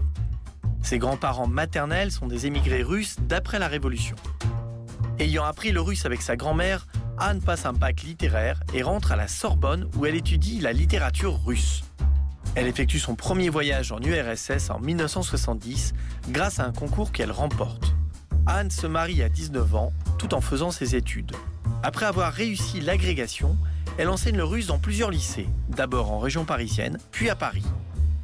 Ses 0.82 0.99
grands-parents 0.99 1.49
maternels 1.49 2.12
sont 2.12 2.26
des 2.28 2.46
émigrés 2.46 2.82
russes 2.82 3.16
d'après 3.20 3.58
la 3.58 3.66
Révolution. 3.66 4.14
Ayant 5.18 5.44
appris 5.44 5.73
le 5.73 5.80
russe 5.80 6.04
avec 6.06 6.23
sa 6.23 6.37
grand-mère, 6.37 6.87
Anne 7.18 7.40
passe 7.40 7.64
un 7.66 7.73
bac 7.73 8.02
littéraire 8.02 8.61
et 8.75 8.82
rentre 8.82 9.11
à 9.12 9.16
la 9.16 9.26
Sorbonne 9.26 9.88
où 9.96 10.06
elle 10.06 10.14
étudie 10.14 10.61
la 10.61 10.73
littérature 10.73 11.40
russe. 11.44 11.82
Elle 12.56 12.68
effectue 12.68 12.98
son 12.98 13.14
premier 13.14 13.50
voyage 13.50 13.92
en 13.92 14.00
URSS 14.00 14.70
en 14.70 14.80
1970 14.80 15.92
grâce 16.30 16.58
à 16.58 16.64
un 16.64 16.72
concours 16.72 17.12
qu'elle 17.12 17.30
remporte. 17.30 17.94
Anne 18.46 18.70
se 18.70 18.86
marie 18.86 19.22
à 19.22 19.28
19 19.28 19.75
ans 19.75 19.92
tout 20.18 20.32
en 20.32 20.40
faisant 20.40 20.70
ses 20.70 20.96
études. 20.96 21.32
Après 21.82 22.06
avoir 22.06 22.32
réussi 22.32 22.80
l'agrégation, 22.80 23.58
elle 23.98 24.08
enseigne 24.08 24.38
le 24.38 24.44
russe 24.44 24.68
dans 24.68 24.78
plusieurs 24.78 25.10
lycées, 25.10 25.48
d'abord 25.68 26.10
en 26.10 26.18
région 26.18 26.46
parisienne, 26.46 26.98
puis 27.10 27.28
à 27.28 27.36
Paris. 27.36 27.64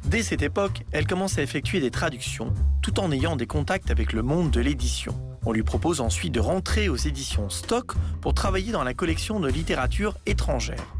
Dès 0.05 0.23
cette 0.23 0.41
époque, 0.41 0.83
elle 0.91 1.05
commence 1.05 1.37
à 1.37 1.43
effectuer 1.43 1.79
des 1.79 1.91
traductions, 1.91 2.51
tout 2.81 2.99
en 2.99 3.11
ayant 3.11 3.35
des 3.35 3.47
contacts 3.47 3.91
avec 3.91 4.13
le 4.13 4.23
monde 4.23 4.49
de 4.49 4.61
l'édition. 4.61 5.13
On 5.45 5.51
lui 5.51 5.63
propose 5.63 6.01
ensuite 6.01 6.33
de 6.33 6.39
rentrer 6.39 6.89
aux 6.89 6.95
éditions 6.95 7.51
Stock 7.51 7.93
pour 8.19 8.33
travailler 8.33 8.71
dans 8.71 8.83
la 8.83 8.95
collection 8.95 9.39
de 9.39 9.49
littérature 9.49 10.17
étrangère. 10.25 10.95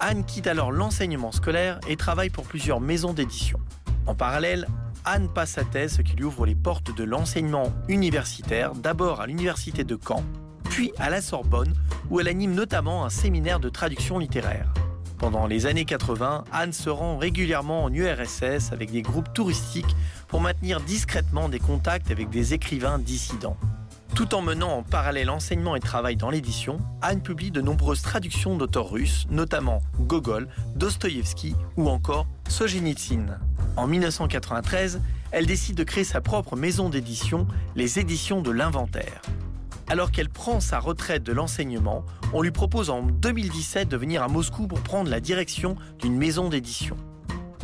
Anne 0.00 0.24
quitte 0.24 0.46
alors 0.46 0.72
l'enseignement 0.72 1.32
scolaire 1.32 1.78
et 1.88 1.96
travaille 1.96 2.30
pour 2.30 2.44
plusieurs 2.44 2.80
maisons 2.80 3.12
d'édition. 3.12 3.58
En 4.06 4.14
parallèle, 4.14 4.66
Anne 5.04 5.28
passe 5.28 5.52
sa 5.52 5.64
thèse, 5.64 6.00
qui 6.04 6.16
lui 6.16 6.24
ouvre 6.24 6.46
les 6.46 6.54
portes 6.54 6.94
de 6.94 7.04
l'enseignement 7.04 7.72
universitaire, 7.88 8.72
d'abord 8.74 9.20
à 9.20 9.26
l'université 9.26 9.84
de 9.84 9.98
Caen, 10.02 10.24
puis 10.64 10.92
à 10.98 11.10
la 11.10 11.20
Sorbonne, 11.20 11.74
où 12.10 12.20
elle 12.20 12.28
anime 12.28 12.54
notamment 12.54 13.04
un 13.04 13.10
séminaire 13.10 13.60
de 13.60 13.68
traduction 13.68 14.18
littéraire. 14.18 14.72
Pendant 15.18 15.46
les 15.46 15.66
années 15.66 15.84
80, 15.84 16.44
Anne 16.52 16.72
se 16.72 16.90
rend 16.90 17.16
régulièrement 17.16 17.84
en 17.84 17.92
URSS 17.92 18.72
avec 18.72 18.90
des 18.90 19.02
groupes 19.02 19.32
touristiques 19.32 19.96
pour 20.28 20.40
maintenir 20.40 20.80
discrètement 20.80 21.48
des 21.48 21.60
contacts 21.60 22.10
avec 22.10 22.30
des 22.30 22.52
écrivains 22.52 22.98
dissidents. 22.98 23.56
Tout 24.14 24.36
en 24.36 24.42
menant 24.42 24.70
en 24.70 24.82
parallèle 24.84 25.28
enseignement 25.28 25.74
et 25.74 25.80
travail 25.80 26.14
dans 26.14 26.30
l'édition, 26.30 26.78
Anne 27.02 27.20
publie 27.20 27.50
de 27.50 27.60
nombreuses 27.60 28.00
traductions 28.00 28.56
d'auteurs 28.56 28.88
russes, 28.88 29.26
notamment 29.28 29.82
Gogol, 29.98 30.46
Dostoïevski 30.76 31.56
ou 31.76 31.88
encore 31.88 32.28
Solzhenitsyn. 32.48 33.40
En 33.76 33.88
1993, 33.88 35.00
elle 35.32 35.46
décide 35.46 35.76
de 35.76 35.82
créer 35.82 36.04
sa 36.04 36.20
propre 36.20 36.54
maison 36.54 36.90
d'édition, 36.90 37.48
les 37.74 37.98
Éditions 37.98 38.40
de 38.40 38.52
l'Inventaire. 38.52 39.20
Alors 39.88 40.12
qu'elle 40.12 40.28
prend 40.28 40.60
sa 40.60 40.78
retraite 40.78 41.24
de 41.24 41.32
l'enseignement, 41.32 42.04
on 42.32 42.40
lui 42.40 42.52
propose 42.52 42.90
en 42.90 43.02
2017 43.02 43.88
de 43.88 43.96
venir 43.96 44.22
à 44.22 44.28
Moscou 44.28 44.68
pour 44.68 44.80
prendre 44.80 45.10
la 45.10 45.18
direction 45.18 45.74
d'une 45.98 46.16
maison 46.16 46.48
d'édition. 46.48 46.96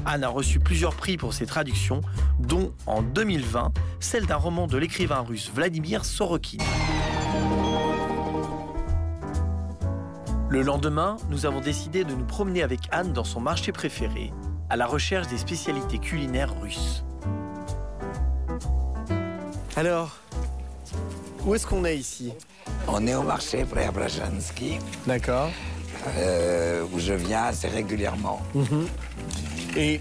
Anne 0.07 0.25
a 0.25 0.29
reçu 0.29 0.61
plusieurs 0.61 0.95
prix 0.95 1.17
pour 1.17 1.35
ses 1.35 1.47
traductions, 1.47 2.01
dont 2.39 2.73
en 2.87 3.03
2020 3.03 3.73
celle 4.01 4.27
d'un 4.27 4.37
roman 4.37 4.67
de 4.67 4.79
l'écrivain 4.79 5.21
russe 5.21 5.51
Vladimir 5.55 6.05
Sorokin. 6.05 6.59
Le 10.49 10.63
lendemain, 10.63 11.17
nous 11.29 11.47
avons 11.47 11.61
décidé 11.61 12.03
de 12.05 12.13
nous 12.13 12.25
promener 12.25 12.63
avec 12.63 12.81
Anne 12.91 13.13
dans 13.13 13.25
son 13.25 13.41
marché 13.41 13.71
préféré, 13.73 14.33
à 14.69 14.77
la 14.77 14.87
recherche 14.87 15.29
des 15.29 15.39
spécialités 15.39 15.99
culinaires 15.99 16.55
russes. 16.61 17.05
Alors, 19.77 20.17
où 21.47 21.55
est-ce 21.55 21.67
qu'on 21.67 21.85
est 21.85 21.97
ici? 21.97 22.33
On 22.89 23.07
est 23.07 23.15
au 23.15 23.23
marché 23.23 23.65
Preobrajanski, 23.65 24.79
D'accord. 25.07 25.51
euh, 26.19 26.85
où 26.93 26.99
je 26.99 27.13
viens 27.13 27.45
assez 27.45 27.69
régulièrement. 27.69 28.43
Et 29.77 30.01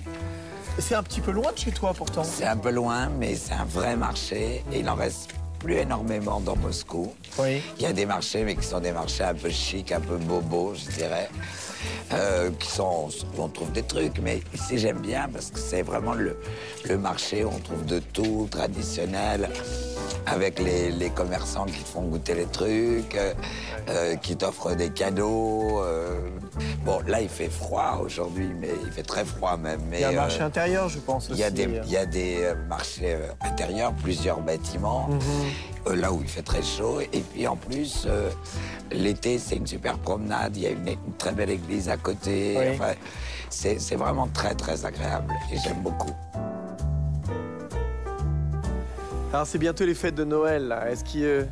c'est 0.79 0.95
un 0.95 1.03
petit 1.03 1.21
peu 1.21 1.31
loin 1.31 1.51
de 1.51 1.57
chez 1.57 1.71
toi 1.71 1.93
pourtant. 1.93 2.23
C'est 2.23 2.45
un 2.45 2.57
peu 2.57 2.71
loin, 2.71 3.09
mais 3.19 3.35
c'est 3.35 3.53
un 3.53 3.65
vrai 3.65 3.95
marché 3.95 4.63
et 4.71 4.79
il 4.79 4.89
en 4.89 4.95
reste 4.95 5.31
plus 5.59 5.75
énormément 5.75 6.39
dans 6.39 6.55
Moscou. 6.55 7.13
Oui. 7.37 7.61
Il 7.77 7.83
y 7.83 7.85
a 7.85 7.93
des 7.93 8.05
marchés, 8.05 8.43
mais 8.43 8.55
qui 8.55 8.65
sont 8.65 8.79
des 8.79 8.93
marchés 8.93 9.25
un 9.25 9.33
peu 9.33 9.49
chics, 9.49 9.91
un 9.91 9.99
peu 9.99 10.15
bobos, 10.15 10.75
je 10.75 10.91
dirais, 10.91 11.29
euh, 12.13 12.49
qui 12.57 12.69
sont, 12.69 13.09
où 13.37 13.41
on 13.41 13.49
trouve 13.49 13.71
des 13.73 13.83
trucs. 13.83 14.19
Mais 14.19 14.41
ici, 14.53 14.77
j'aime 14.79 14.99
bien 14.99 15.27
parce 15.31 15.51
que 15.51 15.59
c'est 15.59 15.81
vraiment 15.81 16.13
le, 16.13 16.39
le 16.85 16.97
marché 16.97 17.43
où 17.43 17.49
on 17.49 17.59
trouve 17.59 17.85
de 17.85 17.99
tout, 17.99 18.47
traditionnel, 18.49 19.49
avec 20.25 20.59
les, 20.59 20.91
les 20.91 21.09
commerçants 21.09 21.65
qui 21.65 21.83
font 21.83 22.01
goûter 22.03 22.33
les 22.35 22.45
trucs, 22.45 23.15
euh, 23.15 23.33
euh, 23.89 24.15
qui 24.15 24.35
t'offrent 24.35 24.75
des 24.75 24.89
cadeaux. 24.89 25.81
euh. 25.83 26.19
Bon, 26.85 26.99
là, 27.07 27.21
il 27.21 27.29
fait 27.29 27.49
froid 27.49 27.99
aujourd'hui, 28.03 28.49
mais 28.59 28.69
il 28.85 28.91
fait 28.91 29.03
très 29.03 29.25
froid 29.25 29.57
même. 29.57 29.81
Mais, 29.89 29.97
Il 29.97 30.01
y 30.01 30.05
a 30.05 30.09
un 30.09 30.13
euh, 30.13 30.15
marché 30.15 30.41
intérieur, 30.41 30.89
je 30.89 30.99
pense 30.99 31.27
il 31.29 31.37
y 31.37 31.43
a 31.43 31.47
aussi. 31.47 31.55
des, 31.55 31.81
il 31.85 31.91
y 31.91 31.97
a 31.97 32.05
des 32.05 32.37
euh, 32.43 32.55
marchés 32.67 33.13
euh, 33.15 33.27
intérieurs, 33.41 33.93
plusieurs 33.93 34.39
bâtiments, 34.41 35.07
Mhm. 35.09 35.19
euh, 35.87 35.95
là 35.95 36.11
où 36.11 36.21
il 36.21 36.27
fait 36.27 36.41
très 36.41 36.61
chaud. 36.63 36.99
Et 37.01 37.19
puis 37.21 37.47
en 37.47 37.55
plus, 37.55 38.05
euh, 38.07 38.29
l'été, 38.91 39.37
c'est 39.39 39.55
une 39.55 39.67
super 39.67 39.97
promenade. 39.97 40.55
Il 40.57 40.63
y 40.63 40.67
a 40.67 40.71
une, 40.71 40.87
une 40.87 41.13
très 41.17 41.31
belle 41.31 41.49
église 41.51 41.89
à 41.89 41.97
côté. 41.97 42.55
Oui. 42.57 42.65
Enfin, 42.75 42.93
c'est 43.49 43.95
vraiment 43.95 44.27
très, 44.27 44.53
très 44.55 44.85
agréable. 44.85 45.33
Et 45.51 45.57
j'aime 45.57 45.81
beaucoup. 45.81 46.11
Alors 49.31 49.45
c'est 49.45 49.59
bientôt 49.59 49.85
les 49.85 49.93
fêtes 49.93 50.15
de 50.15 50.23
Noël. 50.23 50.75
Est-ce 50.87 51.03
qu'il 51.03 51.23
euh, 51.23 51.43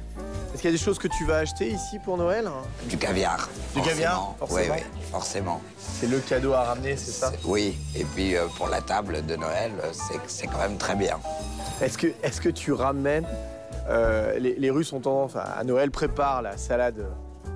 y 0.63 0.67
a 0.67 0.71
des 0.71 0.77
choses 0.79 0.97
que 0.97 1.07
tu 1.07 1.25
vas 1.25 1.37
acheter 1.37 1.69
ici 1.69 1.99
pour 2.03 2.17
Noël 2.17 2.49
Du 2.85 2.97
caviar. 2.97 3.47
Du 3.75 3.81
caviar, 3.83 4.33
forcément. 4.39 4.73
Oui, 4.73 4.81
oui, 4.81 5.01
forcément. 5.11 5.61
C'est 5.77 6.07
le 6.07 6.17
cadeau 6.19 6.53
à 6.53 6.63
ramener, 6.63 6.97
c'est 6.97 7.11
ça? 7.11 7.31
Oui. 7.45 7.77
Et 7.95 8.03
puis 8.03 8.35
euh, 8.35 8.47
pour 8.57 8.67
la 8.67 8.81
table 8.81 9.23
de 9.23 9.35
Noël, 9.35 9.71
euh, 9.83 9.89
c'est 9.91 10.19
c'est 10.25 10.47
quand 10.47 10.57
même 10.57 10.77
très 10.77 10.95
bien. 10.95 11.19
Est-ce 11.79 11.99
que, 11.99 12.07
est 12.07 12.39
que 12.39 12.49
tu 12.49 12.73
ramènes 12.73 13.27
euh, 13.89 14.39
les, 14.39 14.55
les 14.55 14.69
Russes 14.71 14.91
ont 14.91 14.99
tendance 14.99 15.35
à, 15.35 15.43
à 15.43 15.63
Noël 15.63 15.91
préparent 15.91 16.41
la 16.41 16.57
salade 16.57 17.05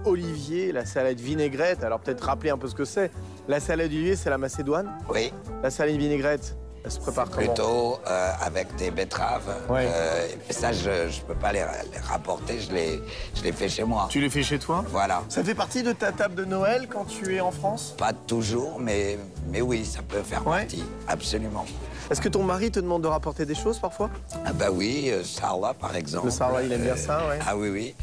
olivier, 0.06 0.72
la 0.72 0.86
salade 0.86 1.20
vinaigrette. 1.20 1.84
Alors 1.84 2.00
peut-être 2.00 2.22
rappeler 2.22 2.52
un 2.52 2.60
peu 2.60 2.68
ce 2.68 2.76
que 2.76 2.86
c'est. 2.86 3.12
La 3.48 3.60
salade 3.60 3.88
olivier, 3.88 4.16
c'est 4.16 4.30
la 4.30 4.38
Macédoine? 4.38 4.92
Oui. 5.10 5.34
La 5.64 5.72
salade 5.72 5.96
vinaigrette, 5.96 6.56
Elle 6.84 6.92
se 6.92 7.00
prépare 7.00 7.30
comment 7.30 7.46
Plutôt 7.46 8.00
euh, 8.08 8.32
avec 8.42 8.76
des 8.76 8.90
betteraves. 8.90 9.54
Ouais. 9.70 9.88
Euh, 9.88 10.28
ça, 10.50 10.72
je 10.74 10.90
ne 10.90 11.22
peux 11.28 11.36
pas 11.36 11.52
les, 11.54 11.64
les 11.94 12.00
rapporter, 12.00 12.60
je 12.60 12.72
les, 12.74 13.02
je 13.36 13.44
les 13.44 13.52
fais 13.52 13.70
chez 13.70 13.84
moi. 13.84 14.08
Tu 14.10 14.20
les 14.20 14.30
fais 14.32 14.42
chez 14.42 14.58
toi 14.58 14.84
Voilà. 14.90 15.22
Ça 15.30 15.44
fait 15.44 15.54
partie 15.54 15.84
de 15.84 15.92
ta 15.92 16.12
table 16.12 16.34
de 16.36 16.46
Noël 16.46 16.88
quand 16.92 17.06
tu 17.06 17.36
es 17.36 17.40
en 17.40 17.52
France? 17.52 17.94
Pas 17.98 18.14
toujours, 18.14 18.80
mais, 18.80 19.20
mais 19.50 19.62
oui, 19.62 19.86
ça 19.86 20.02
peut 20.02 20.24
faire 20.24 20.46
Ouais. 20.48 20.62
partie. 20.62 20.84
Absolument. 21.08 21.66
Est-ce 22.10 22.20
que 22.20 22.30
ton 22.30 22.44
mari 22.44 22.72
te 22.72 22.80
demande 22.80 23.04
de 23.04 23.08
rapporter 23.08 23.46
des 23.46 23.56
choses 23.56 23.78
parfois? 23.80 24.10
Ah 24.46 24.52
bah 24.52 24.66
oui, 24.72 25.10
euh, 25.12 25.24
Sarla 25.24 25.74
par 25.74 25.96
exemple. 25.96 26.26
Le 26.26 26.32
Sarla, 26.32 26.64
il 26.64 26.72
aime 26.74 26.82
bien 26.82 26.98
ça, 26.98 27.28
ouais. 27.30 27.40
Ah 27.48 27.56
oui, 27.56 27.70
oui. 27.70 27.96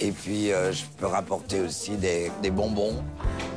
Et 0.00 0.10
puis 0.10 0.50
euh, 0.52 0.72
je 0.72 0.84
peux 0.96 1.06
rapporter 1.06 1.60
aussi 1.60 1.92
des, 1.92 2.32
des 2.42 2.50
bonbons. 2.50 3.04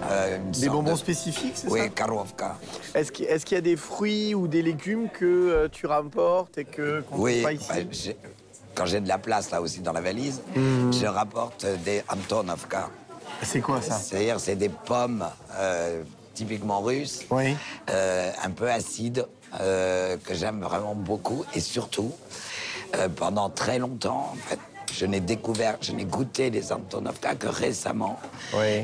Euh, 0.09 0.37
Des 0.59 0.69
bonbons 0.69 0.93
de- 0.93 0.97
spécifiques, 0.97 1.53
c'est 1.55 1.69
Oui, 1.69 1.79
ça 1.81 1.89
Karovka. 1.89 2.57
Est-ce 2.93 3.11
qu'il 3.11 3.55
y 3.55 3.57
a 3.57 3.61
des 3.61 3.75
fruits 3.75 4.33
ou 4.35 4.47
des 4.47 4.61
légumes 4.61 5.09
que 5.09 5.25
euh, 5.25 5.67
tu 5.71 5.85
rapportes 5.85 6.57
et 6.57 6.65
que 6.65 7.01
qu'on 7.01 7.17
Oui, 7.17 7.41
pas 7.41 7.53
ici 7.53 7.67
bah, 7.69 7.75
quand 8.75 8.85
j'ai 8.85 8.99
de 8.99 9.07
la 9.07 9.17
place 9.17 9.51
là 9.51 9.61
aussi 9.61 9.79
dans 9.79 9.93
la 9.93 10.01
valise, 10.01 10.41
Hmm. 10.55 10.91
je 10.91 11.05
rapporte 11.05 11.65
des 11.85 12.03
Antonovka. 12.09 12.89
C'est 13.41 13.61
quoi 13.61 13.81
ça 13.81 13.97
C'est-à-dire, 13.97 14.39
c'est 14.39 14.55
des 14.55 14.69
pommes 14.69 15.25
euh, 15.57 16.03
typiquement 16.33 16.81
russes, 16.81 17.25
Oui. 17.29 17.55
un 17.87 18.49
peu 18.51 18.69
acides, 18.69 19.25
que 19.57 20.33
j'aime 20.33 20.61
vraiment 20.61 20.93
beaucoup. 20.95 21.45
Et 21.53 21.59
surtout, 21.61 22.11
pendant 23.15 23.49
très 23.49 23.79
longtemps, 23.79 24.33
en 24.33 24.35
fait, 24.49 24.59
je 24.93 25.05
n'ai 25.05 25.19
découvert, 25.19 25.77
je 25.81 25.91
n'ai 25.91 26.05
goûté 26.05 26.49
les 26.49 26.71
Antonovka 26.71 27.35
que 27.35 27.47
récemment. 27.47 28.19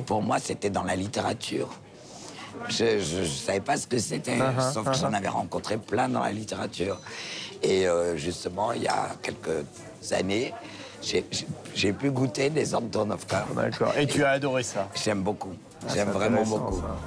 Pour 0.06 0.22
moi, 0.22 0.40
c'était 0.40 0.70
dans 0.70 0.84
la 0.84 0.96
littérature. 0.96 1.70
Je 2.68 3.20
ne 3.22 3.26
savais 3.26 3.62
pas 3.62 3.78
ce 3.78 3.88
que 3.88 3.98
c'était, 3.98 4.38
uh-huh, 4.38 4.74
sauf 4.74 4.86
que 4.86 4.90
uh-huh. 4.92 5.00
j'en 5.00 5.14
avais 5.14 5.30
rencontré 5.30 5.78
plein 5.78 6.10
dans 6.10 6.22
la 6.22 6.32
littérature. 6.32 7.00
Et 7.64 7.88
euh, 7.88 8.18
justement, 8.18 8.74
il 8.74 8.84
y 8.84 8.88
a 8.88 9.10
quelques 9.22 9.66
années, 10.12 10.54
j'ai 11.02 11.94
pu 11.94 12.12
goûter 12.12 12.50
des 12.50 12.76
Antonovka. 12.76 13.46
D'accord. 13.56 13.94
Et, 13.98 14.04
Et, 14.04 14.08
tu 14.08 14.24
as 14.24 14.32
adoré 14.32 14.64
ça 14.64 14.88
J'aime 15.04 15.22
beaucoup. 15.22 15.54
Ah, 15.84 15.94
J'aime 15.94 16.10
vraiment 16.10 16.44
beaucoup. 16.44 16.82
Ça. 16.82 16.98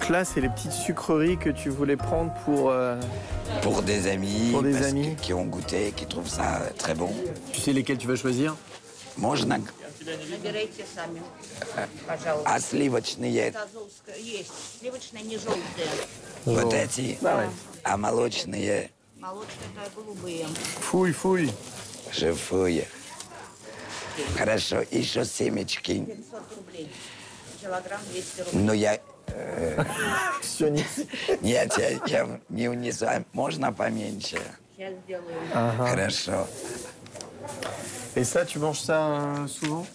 Donc 0.00 0.08
là, 0.08 0.24
c'est 0.24 0.40
les 0.40 0.48
petites 0.48 0.72
sucreries 0.72 1.36
que 1.38 1.50
tu 1.50 1.68
voulais 1.68 1.96
prendre 1.96 2.32
pour. 2.44 2.70
euh, 2.70 3.00
Pour 3.62 3.82
des 3.82 4.06
amis, 4.08 4.50
Pour 4.52 4.62
des 4.62 4.72
parce 4.72 4.86
amis. 4.86 5.14
que- 5.16 5.20
qui 5.22 5.32
ont 5.32 5.44
goûté, 5.44 5.92
qui 5.96 6.06
trouvent 6.06 6.28
ça 6.28 6.62
euh, 6.62 6.70
très 6.76 6.94
bon. 6.94 7.10
Tu 7.52 7.60
sais 7.60 7.72
lesquels 7.72 7.98
tu 7.98 8.06
vas 8.06 8.16
choisir 8.16 8.56
Можно 9.16 9.58
Набирайте 10.30 10.84
сами, 10.94 11.20
пожалуйста. 12.06 12.44
а 12.48 12.60
сливочные, 12.60 13.48
Азовская 13.48 14.16
есть. 14.18 14.52
Сливочная 14.78 15.22
не 15.22 15.36
желтая. 15.36 15.88
вот 16.44 16.72
эти, 16.72 17.18
Да, 17.20 17.38
ouais. 17.38 17.48
а 17.82 17.96
молочные, 17.96 18.90
Молочная 19.18 19.90
голубые. 19.96 20.46
Fouille, 20.80 21.12
fouille. 21.12 21.52
je 22.12 22.32
fouille. 22.32 22.84
Хорошо, 24.38 24.82
еще 24.92 25.24
семечки. 25.24 26.04
500 26.06 26.42
рублей. 26.56 26.88
Килограмм 27.60 28.00
200 28.12 28.42
рублей. 28.44 28.62
Но 28.64 28.72
я... 28.72 28.98
Sioniste. 30.42 31.06
Нет, 31.42 31.76
я, 31.78 31.90
я 32.06 32.40
не 32.48 32.68
унесу. 32.68 33.06
А 33.06 33.22
Можно 33.32 33.72
поменьше? 33.72 34.38
Сейчас 34.76 34.94
сделаю. 35.04 35.76
Хорошо. 35.76 36.46
Et 38.14 38.24
ça, 38.24 38.44
tu 38.44 38.58
manges 38.58 38.80
ça 38.80 39.06
euh, 39.06 39.46
souvent 39.46 39.86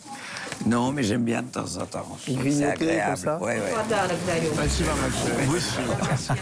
Non, 0.65 0.91
mais 0.91 1.03
j'aime 1.03 1.23
bien 1.23 1.41
de 1.43 1.49
temps 1.49 1.77
en 1.77 1.85
temps. 1.85 2.05
Je 2.25 2.33
trouve 2.33 2.43
que 2.43 2.51
C'est 2.51 2.61
Grignoter 2.61 2.71
agréable. 2.71 3.13
comme 3.15 3.23
ça 3.23 3.37
Ouais, 3.39 3.59
ouais. 3.59 3.71
Подарок 3.73 4.17
дарю. 4.27 4.47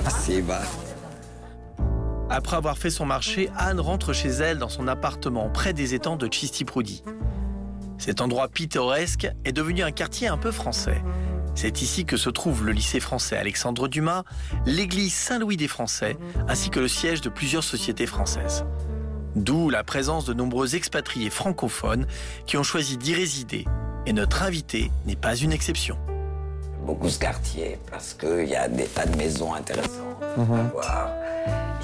Спасибо. 0.02 0.56
Après 2.30 2.58
avoir 2.58 2.78
fait 2.78 2.90
son 2.92 3.06
marché, 3.06 3.50
Anne 3.58 3.80
rentre 3.80 4.14
chez 4.14 4.30
elle 4.30 4.58
dans 4.60 4.70
son 4.70 4.88
appartement 4.88 5.50
près 5.50 5.74
des 5.74 5.94
étangs 5.96 6.16
de 6.18 6.32
Chistiproudi. 6.32 7.04
Cet 7.99 8.21
endroit 8.21 8.49
pittoresque 8.49 9.29
est 9.45 9.53
devenu 9.53 9.83
un 9.83 9.91
quartier 9.93 10.29
un 10.29 10.37
peu 10.37 10.51
français. 10.51 11.03
C'est 11.55 11.83
ici 11.83 12.05
que 12.05 12.17
se 12.17 12.31
trouve 12.31 12.65
le 12.65 12.73
lycée 12.73 13.01
français 13.01 13.37
Alexandre 13.37 13.87
Dumas, 13.87 14.25
l'église 14.67 15.15
Saint-Louis 15.15 15.57
des 15.57 15.69
Français, 15.69 16.17
ainsi 16.49 16.69
que 16.69 16.81
le 16.81 16.89
siège 16.89 17.21
de 17.21 17.29
plusieurs 17.29 17.63
sociétés 17.63 18.07
françaises. 18.07 18.65
D'où 19.37 19.71
la 19.71 19.85
présence 19.85 20.25
de 20.25 20.35
nombreux 20.35 20.75
expatriés 20.75 21.31
francophones 21.31 22.07
qui 22.47 22.57
ont 22.57 22.63
choisi 22.63 22.97
d'y 22.97 23.15
résider. 23.15 23.65
Et 24.07 24.13
notre 24.13 24.43
invité 24.43 24.91
n'est 25.07 25.17
pas 25.17 25.37
une 25.37 25.53
exception. 25.53 25.97
beaucoup 26.85 27.09
ce 27.09 27.19
quartier 27.19 27.79
parce 27.91 28.13
qu'il 28.15 28.49
y 28.49 28.57
a 28.57 28.69
des 28.69 28.85
tas 28.85 29.07
de 29.07 29.17
maisons 29.17 29.55
intéressantes 29.55 30.23
à 30.23 30.43
voir. 30.73 31.11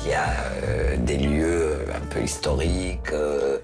Il 0.02 0.10
y 0.10 0.14
a 0.14 0.28
euh, 0.64 0.96
des 0.96 1.18
lieux 1.18 1.84
un 1.94 2.06
peu 2.06 2.22
historiques, 2.22 3.12
euh, 3.12 3.58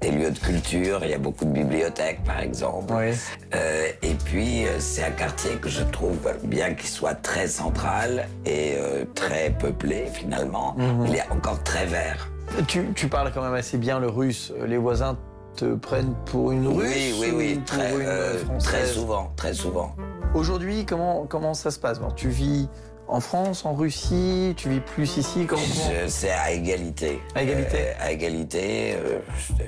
des 0.00 0.10
lieux 0.10 0.30
de 0.30 0.38
culture. 0.38 1.00
Il 1.02 1.10
y 1.10 1.14
a 1.14 1.18
beaucoup 1.18 1.44
de 1.44 1.50
bibliothèques, 1.50 2.22
par 2.24 2.40
exemple. 2.40 2.92
Oui. 2.96 3.12
Euh, 3.54 3.88
et 4.02 4.14
puis, 4.24 4.66
euh, 4.66 4.78
c'est 4.78 5.04
un 5.04 5.10
quartier 5.10 5.52
que 5.56 5.68
je 5.68 5.82
trouve, 5.82 6.16
bien 6.44 6.74
qu'il 6.74 6.88
soit 6.88 7.14
très 7.14 7.46
central 7.46 8.26
et 8.46 8.74
euh, 8.78 9.04
très 9.14 9.50
peuplé, 9.50 10.06
finalement, 10.12 10.76
il 11.06 11.14
est 11.16 11.30
encore 11.30 11.62
très 11.62 11.86
vert. 11.86 12.30
Tu, 12.66 12.84
tu 12.94 13.08
parles 13.08 13.30
quand 13.32 13.42
même 13.42 13.54
assez 13.54 13.78
bien 13.78 14.00
le 14.00 14.08
russe. 14.08 14.52
Les 14.66 14.78
voisins 14.78 15.16
te 15.56 15.74
prennent 15.74 16.14
pour 16.26 16.52
une 16.52 16.66
russe 16.66 16.88
oui, 16.88 17.14
oui, 17.20 17.32
oui, 17.34 17.60
très, 17.64 17.92
euh, 17.92 18.38
souvent, 18.86 19.32
très 19.36 19.52
souvent. 19.54 19.94
Aujourd'hui, 20.34 20.86
comment, 20.86 21.26
comment 21.26 21.54
ça 21.54 21.70
se 21.70 21.78
passe? 21.78 21.98
Bon, 22.00 22.10
Tu 22.10 22.28
vis 22.28 22.68
en 23.10 23.20
France, 23.20 23.64
en 23.64 23.74
Russie 23.74 24.54
Tu 24.56 24.68
vis 24.68 24.80
plus 24.80 25.16
ici 25.16 25.44
comment, 25.46 25.62
C'est 26.08 26.30
à 26.30 26.52
égalité. 26.52 27.20
À 27.34 27.42
égalité. 27.42 27.78
Euh, 27.80 27.92
à 28.06 28.12
égalité. 28.12 28.94
euh, 28.94 29.18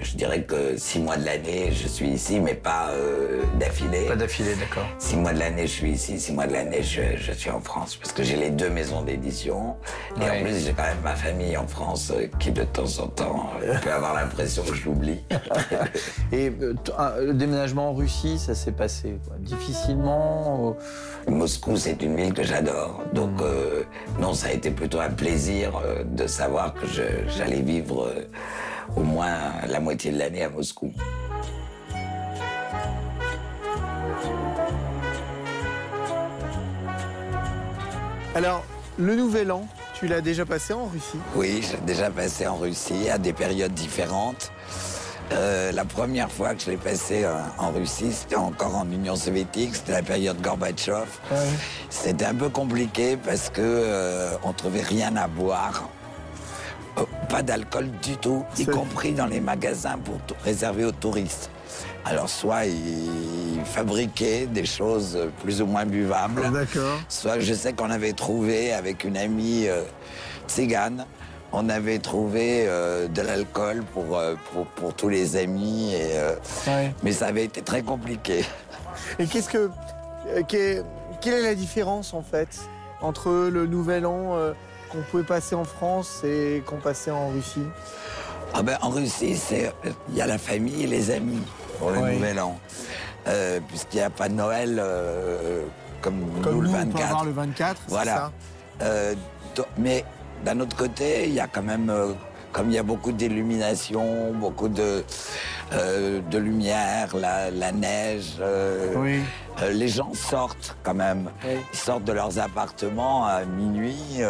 je, 0.01 0.11
je 0.11 0.17
dirais 0.17 0.43
que 0.43 0.77
six 0.77 0.99
mois 1.01 1.17
de 1.17 1.25
l'année, 1.25 1.71
je 1.73 1.89
suis 1.89 2.09
ici, 2.09 2.41
mais 2.41 2.55
pas 2.55 2.91
euh, 2.91 3.43
d'affilée. 3.59 4.07
Pas 4.07 4.17
d'affilée, 4.17 4.55
d'accord. 4.55 4.87
Six 4.99 5.17
mois 5.17 5.33
de 5.33 5.39
l'année, 5.39 5.67
je 5.67 5.73
suis 5.73 5.91
ici. 5.93 6.19
Six 6.21 6.33
mois 6.33 6.47
de 6.47 6.53
l'année, 6.53 6.83
je, 6.83 7.03
je 7.17 7.33
suis 7.33 7.51
en 7.51 7.61
France. 7.61 7.97
Parce 7.97 8.13
que 8.13 8.23
j'ai 8.23 8.37
les 8.37 8.51
deux 8.51 8.71
maisons 8.71 9.03
d'édition. 9.03 9.77
Et 10.17 10.21
Ouais. 10.25 10.41
en 10.41 10.43
plus, 10.45 10.65
j'ai 10.65 10.73
quand 10.73 10.83
même 10.85 11.01
ma 11.03 11.17
famille 11.17 11.57
en 11.57 11.67
France 11.67 12.13
qui, 12.39 12.51
de 12.53 12.63
temps 12.65 12.99
en 13.01 13.09
temps, 13.09 13.51
peut 13.83 13.93
avoir 13.93 14.15
l'impression 14.15 14.63
que 14.63 14.75
je 14.75 14.85
l'oublie. 14.85 15.21
Et 16.33 16.53
un- 16.99 17.17
le 17.21 17.35
déménagement 17.35 17.91
en 17.91 17.95
Russie, 17.95 18.39
ça 18.39 18.55
s'est 18.55 18.73
passé 18.73 19.17
quoi, 19.27 19.37
difficilement 19.39 20.77
Moscou, 21.29 21.77
c'est 21.77 22.03
une 22.03 22.17
ville 22.17 22.35
que 22.35 22.43
j'adore. 22.43 23.03
Donc, 23.13 23.41
euh, 23.41 23.85
non, 24.21 24.35
ça 24.35 24.49
a 24.49 24.53
été 24.53 24.71
plutôt 24.71 25.01
un 25.01 25.11
plaisir 25.11 25.73
euh, 25.85 26.05
de 26.05 26.27
savoir 26.27 26.75
que 26.75 26.87
j'allais 26.87 27.61
vivre 27.61 28.07
euh, 28.07 28.29
au 28.97 29.03
moins 29.03 29.53
la 29.69 29.81
moitié 29.81 30.11
de 30.13 30.19
l'année 30.19 30.45
à 30.45 30.51
Moscou. 30.51 30.93
Alors, 38.35 38.65
le 38.99 39.15
nouvel 39.15 39.53
an, 39.53 39.67
tu 39.95 40.07
l'as 40.07 40.21
déjà 40.21 40.45
passé 40.45 40.73
en 40.73 40.87
Russie? 40.87 41.19
Oui, 41.37 41.63
j'ai 41.63 41.77
déjà 41.87 42.11
passé 42.11 42.47
en 42.47 42.57
Russie 42.57 43.09
à 43.11 43.19
des 43.19 43.33
périodes 43.33 43.75
différentes. 43.75 44.51
Euh, 45.33 45.73
la 45.73 45.85
première 45.85 46.31
fois 46.31 46.55
que 46.55 46.63
je 46.63 46.71
l'ai 46.71 46.77
passé 46.77 47.25
euh, 47.25 47.35
en 47.59 47.71
Russie, 47.71 48.13
c'était 48.13 48.37
encore 48.37 48.77
en 48.77 48.91
Union 48.91 49.17
soviétique, 49.17 49.75
c'était 49.75 49.93
la 49.93 50.03
période 50.03 50.41
Gorbatchev. 50.41 51.07
C'était 51.91 52.25
un 52.27 52.35
peu 52.35 52.49
compliqué 52.49 53.17
parce 53.17 53.49
que 53.49 53.61
euh, 53.61 54.33
on 54.43 54.53
trouvait 54.53 54.83
rien 54.83 55.17
à 55.17 55.29
boire. 55.29 55.89
Euh, 56.99 57.03
pas 57.31 57.43
d'alcool 57.43 57.89
du 58.03 58.17
tout, 58.19 58.45
y 58.59 58.67
compris 58.67 59.13
dans 59.13 59.27
les 59.27 59.41
magasins 59.41 59.99
pour 60.05 60.19
réservés 60.45 60.85
aux 60.85 60.93
touristes. 60.93 61.51
Alors 62.05 62.29
soit 62.29 62.67
ils 62.67 63.65
fabriquaient 63.65 64.47
des 64.47 64.67
choses 64.67 65.19
plus 65.43 65.63
ou 65.63 65.67
moins 65.67 65.87
buvables. 65.87 66.43
Soit 67.09 67.39
je 67.41 67.55
sais 67.55 67.73
qu'on 67.73 67.91
avait 67.91 68.13
trouvé 68.13 68.73
avec 68.75 69.05
une 69.05 69.17
amie 69.17 69.69
euh, 69.69 69.83
tzigane, 70.49 71.07
on 71.53 71.69
avait 71.69 71.99
trouvé 71.99 72.65
euh, 72.67 73.09
de 73.09 73.21
l'alcool 73.23 73.83
pour, 73.93 74.17
euh, 74.17 74.35
pour, 74.53 74.67
pour 74.67 74.95
tous 74.95 75.09
les 75.09 75.37
amis, 75.37 75.93
et, 75.95 76.19
euh, 76.19 76.35
Ouais. 76.67 76.95
mais 77.03 77.13
ça 77.13 77.27
avait 77.27 77.45
été 77.45 77.63
très 77.63 77.83
compliqué. 77.83 78.45
Et 79.19 79.27
qu'est-ce 79.27 79.49
que. 79.49 79.71
quelle 80.49 80.85
est 81.35 81.43
la 81.43 81.55
différence 81.55 82.15
en 82.15 82.23
fait 82.23 82.49
entre 83.01 83.31
le 83.51 83.67
nouvel 83.67 84.07
an 84.07 84.35
euh, 84.37 84.53
qu'on 84.91 85.03
pouvait 85.11 85.25
passer 85.25 85.55
en 85.55 85.65
France 85.65 86.23
et 86.25 86.63
qu'on 86.67 86.77
passait 86.79 87.11
en 87.11 87.29
Russie? 87.31 87.67
Ah 88.55 88.63
ben, 88.63 88.77
en 88.83 88.91
Russie, 88.91 89.39
il 90.11 90.15
y 90.15 90.21
a 90.21 90.27
la 90.27 90.39
famille 90.39 90.85
et 90.85 90.87
les 90.87 91.11
amis 91.11 91.43
pour 91.79 91.91
le 91.91 91.99
Ouais. 92.01 92.15
Nouvel 92.15 92.39
An. 92.41 92.59
puisqu'il 93.69 93.97
n'y 93.97 94.03
a 94.03 94.11
pas 94.11 94.29
de 94.29 94.35
Noël 94.35 94.83
comme, 96.03 96.21
Comme 96.43 96.55
nous, 96.57 96.63
nous, 96.63 96.63
le 96.63 96.69
on 96.69 96.73
peut 96.73 96.79
24. 96.99 97.05
avoir 97.07 97.25
le 97.25 97.31
24, 97.33 97.81
c'est 97.87 97.91
Voilà. 97.91 98.31
ça 98.81 98.85
mais 99.79 100.05
d'un 100.45 100.61
autre 100.61 100.77
côté, 100.77 101.25
il 101.27 101.35
y 101.35 101.41
a 101.41 101.47
quand 101.47 101.63
même, 101.63 101.89
euh, 101.91 102.13
comme 102.53 102.69
il 102.71 102.75
y 102.75 102.79
a 102.79 102.83
beaucoup 102.83 103.13
d'illumination, 103.13 104.33
beaucoup 104.35 104.69
de, 104.69 105.05
euh, 105.73 106.21
de 106.31 106.39
lumière, 106.39 107.17
la, 107.17 107.51
la 107.51 107.73
neige, 107.73 108.37
euh, 108.41 108.93
Oui. 108.97 109.21
les 109.73 109.89
gens 109.89 110.13
sortent 110.15 110.77
quand 110.83 110.95
même. 110.95 111.31
Oui. 111.45 111.57
Ils 111.73 111.79
sortent 111.79 112.05
de 112.05 112.13
leurs 112.13 112.39
appartements 112.39 113.25
à 113.27 113.45
minuit 113.45 114.21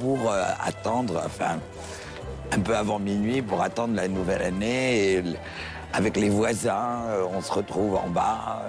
pour 0.00 0.32
attendre, 0.64 1.22
enfin, 1.24 1.58
un 2.52 2.60
peu 2.60 2.76
avant 2.76 2.98
minuit, 2.98 3.42
pour 3.42 3.60
attendre 3.62 3.94
la 3.94 4.08
nouvelle 4.08 4.42
année. 4.42 5.12
Et 5.12 5.22
avec 5.92 6.16
les 6.16 6.28
voisins, 6.30 7.00
on 7.32 7.40
se 7.40 7.52
retrouve 7.52 7.96
en 7.96 8.08
bas, 8.08 8.62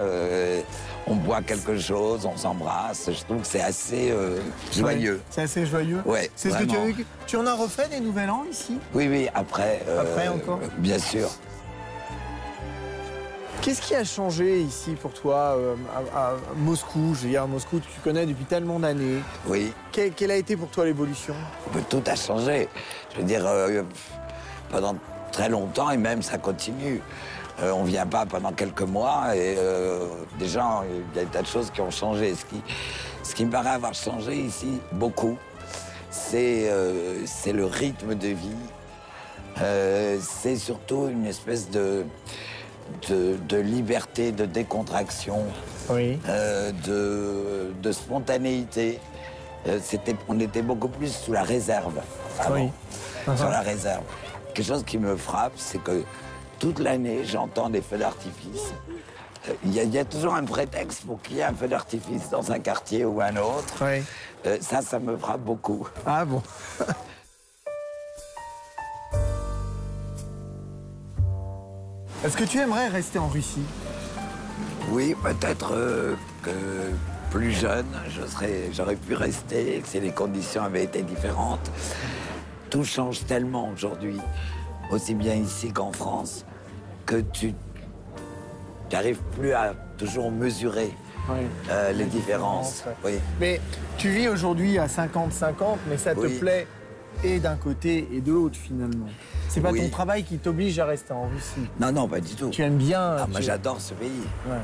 on 1.08 1.16
boit 1.16 1.42
quelque 1.42 1.78
chose, 1.80 2.26
on 2.26 2.36
s'embrasse. 2.38 3.10
Je 3.12 3.24
trouve 3.24 3.42
que 3.42 3.48
c'est 3.48 3.62
assez 3.62 4.12
euh, 4.12 4.40
joyeux. 4.74 5.14
Ouais, 5.16 5.22
C'est 5.30 5.42
assez 5.42 5.66
joyeux. 5.66 6.02
Ouais, 6.06 6.30
C'est 6.36 6.52
ce 6.52 6.58
que 6.58 6.64
tu 6.66 6.76
as 6.76 6.86
vécu. 6.86 7.06
Tu 7.26 7.38
en 7.38 7.48
as 7.48 7.54
refait 7.56 7.88
des 7.88 8.00
Nouvel 8.00 8.30
An 8.30 8.44
ici? 8.52 8.78
Oui, 8.94 9.08
oui, 9.10 9.28
après. 9.34 9.82
euh, 9.88 10.02
Après 10.02 10.28
encore? 10.28 10.60
Bien 10.78 11.00
sûr. 11.00 11.30
Qu'est-ce 13.62 13.82
qui 13.82 13.96
a 13.96 14.04
changé 14.04 14.62
ici 14.62 14.92
pour 15.02 15.12
toi 15.14 15.56
euh, 15.58 15.76
à, 16.14 16.20
à 16.28 16.34
Moscou? 16.58 17.16
Je 17.16 17.24
veux 17.24 17.30
dire, 17.30 17.48
Moscou, 17.48 17.80
tu 17.80 18.00
connais 18.04 18.26
depuis 18.26 18.46
tellement 18.46 18.80
d'années. 18.80 19.20
Oui. 19.48 19.74
Quelle, 19.92 20.12
quelle 20.12 20.32
a 20.32 20.36
été 20.36 20.56
pour 20.56 20.70
toi 20.70 20.86
l'évolution? 20.86 21.34
Tout 21.90 22.04
a 22.06 22.16
changé. 22.16 22.70
Je 23.14 23.18
veux 23.22 23.26
dire, 23.26 23.42
euh, 23.46 23.82
pendant 24.70 24.96
très 25.32 25.50
longtemps, 25.50 25.90
et 25.92 25.98
même 25.98 26.22
ça 26.22 26.38
continue. 26.38 27.02
Euh, 27.60 27.72
on 27.72 27.84
ne 27.84 27.88
vient 27.88 28.06
pas 28.06 28.26
pendant 28.26 28.52
quelques 28.52 28.82
mois 28.84 29.36
et 29.36 29.56
euh, 29.58 30.06
déjà, 30.38 30.84
il 30.90 31.18
y 31.18 31.20
a 31.22 31.26
des 31.26 31.32
tas 31.32 31.42
de 31.42 31.48
choses 31.48 31.72
qui 31.72 31.82
ont 31.82 31.90
changé. 31.90 32.36
Ce 32.36 32.46
qui, 32.46 32.62
ce 33.24 33.34
qui 33.34 33.46
me 33.46 33.52
paraît 33.52 33.72
avoir 33.72 33.94
changé 33.96 34.36
ici, 34.36 34.80
beaucoup, 34.92 35.38
c'est 36.12 36.70
euh, 36.70 37.26
le 37.52 37.66
rythme 37.66 38.14
de 38.16 38.28
vie. 38.28 38.56
Euh, 39.62 40.20
c'est 40.22 40.56
surtout 40.56 41.08
une 41.10 41.26
espèce 41.26 41.70
de, 41.72 42.06
de, 43.10 43.38
de 43.50 43.58
liberté, 43.58 44.32
de 44.32 44.46
décontraction, 44.46 45.44
Oui. 45.90 46.20
euh, 46.30 46.72
de, 46.86 47.74
de 47.82 47.92
spontanéité. 47.92 49.00
On 50.30 50.40
était 50.40 50.62
beaucoup 50.62 50.88
plus 50.90 51.12
sous 51.14 51.34
la 51.34 51.42
réserve 51.44 52.00
avant, 52.40 52.54
Oui. 52.56 52.70
sur 53.36 53.50
la 53.50 53.62
réserve. 53.62 54.04
Quelque 54.54 54.66
chose 54.68 54.84
qui 54.86 54.98
me 55.00 55.16
frappe, 55.18 55.54
c'est 55.56 55.82
que 55.84 56.04
toute 56.60 56.80
l'année, 56.80 57.24
j'entends 57.26 57.70
des 57.70 57.82
feux 57.82 57.98
d'artifice. 57.98 58.74
Euh, 59.48 59.54
Il 59.64 59.74
y, 59.74 59.80
a- 59.80 59.84
il 59.84 59.94
y 59.94 60.00
a 60.00 60.06
toujours 60.06 60.34
un 60.36 60.44
prétexte 60.44 61.06
pour 61.06 61.22
qu'il 61.22 61.38
y 61.38 61.40
ait 61.40 61.44
un 61.44 61.54
feu 61.54 61.68
d'artifice 61.68 62.30
dans 62.30 62.52
un 62.52 62.60
quartier 62.60 63.06
ou 63.06 63.22
un 63.22 63.36
autre. 63.38 63.76
Oui. 63.82 64.04
Euh, 64.46 64.58
ça, 64.62 64.82
ça 64.82 65.00
me 65.00 65.16
frappe 65.18 65.42
beaucoup. 65.42 65.88
Ah 66.06 66.26
bon 66.26 66.42
Est-ce 72.26 72.36
que 72.36 72.44
tu 72.44 72.58
aimerais 72.60 72.88
rester 72.88 73.20
en 73.20 73.28
Russie? 73.28 73.62
Oui, 74.92 75.16
peut-être 75.22 75.74
euh, 75.74 76.16
que 76.44 76.52
plus 77.30 77.52
jeune, 77.52 77.86
je 78.10 78.26
serais, 78.26 78.70
j'aurais 78.74 78.96
pu 78.96 79.14
rester 79.14 79.82
si 79.86 80.00
les 80.00 80.12
conditions 80.12 80.64
avaient 80.64 80.84
été 80.84 81.04
différentes. 81.04 81.70
Tout 82.70 82.84
change 82.84 83.26
tellement 83.26 83.70
aujourd'hui, 83.70 84.20
aussi 84.92 85.14
bien 85.16 85.36
ici 85.36 85.72
qu'en 85.72 85.92
France, 85.92 86.46
que 87.06 87.18
tu 87.22 87.54
n'arrives 88.92 89.22
plus 89.38 89.54
à 89.54 89.74
toujours 89.98 90.32
mesurer 90.32 90.92
Oui. 91.30 91.38
euh, 91.70 91.92
les 91.94 92.06
différences. 92.06 92.76
différences, 92.78 92.96
Oui. 93.04 93.14
Mais 93.40 93.60
tu 93.98 94.10
vis 94.10 94.28
aujourd'hui 94.30 94.78
à 94.80 94.88
50-50, 94.88 95.78
mais 95.90 95.98
ça 95.98 96.16
te 96.16 96.40
plaît 96.40 96.68
et 97.24 97.40
d'un 97.40 97.56
côté 97.56 98.08
et 98.14 98.22
de 98.22 98.32
l'autre 98.32 98.56
finalement. 98.58 99.08
C'est 99.50 99.62
pas 99.62 99.74
ton 99.74 99.90
travail 99.90 100.24
qui 100.24 100.38
t'oblige 100.38 100.78
à 100.80 100.86
rester 100.86 101.14
en 101.14 101.28
Russie. 101.30 101.68
Non, 101.80 101.92
non, 101.92 102.08
pas 102.08 102.20
du 102.20 102.36
tout. 102.36 102.50
Tu 102.50 102.62
aimes 102.62 102.78
bien. 102.78 103.16
Ah, 103.20 103.28
moi, 103.28 103.42
j'adore 103.42 103.82
ce 103.82 103.94
pays. 103.94 104.12
Ouais. 104.48 104.58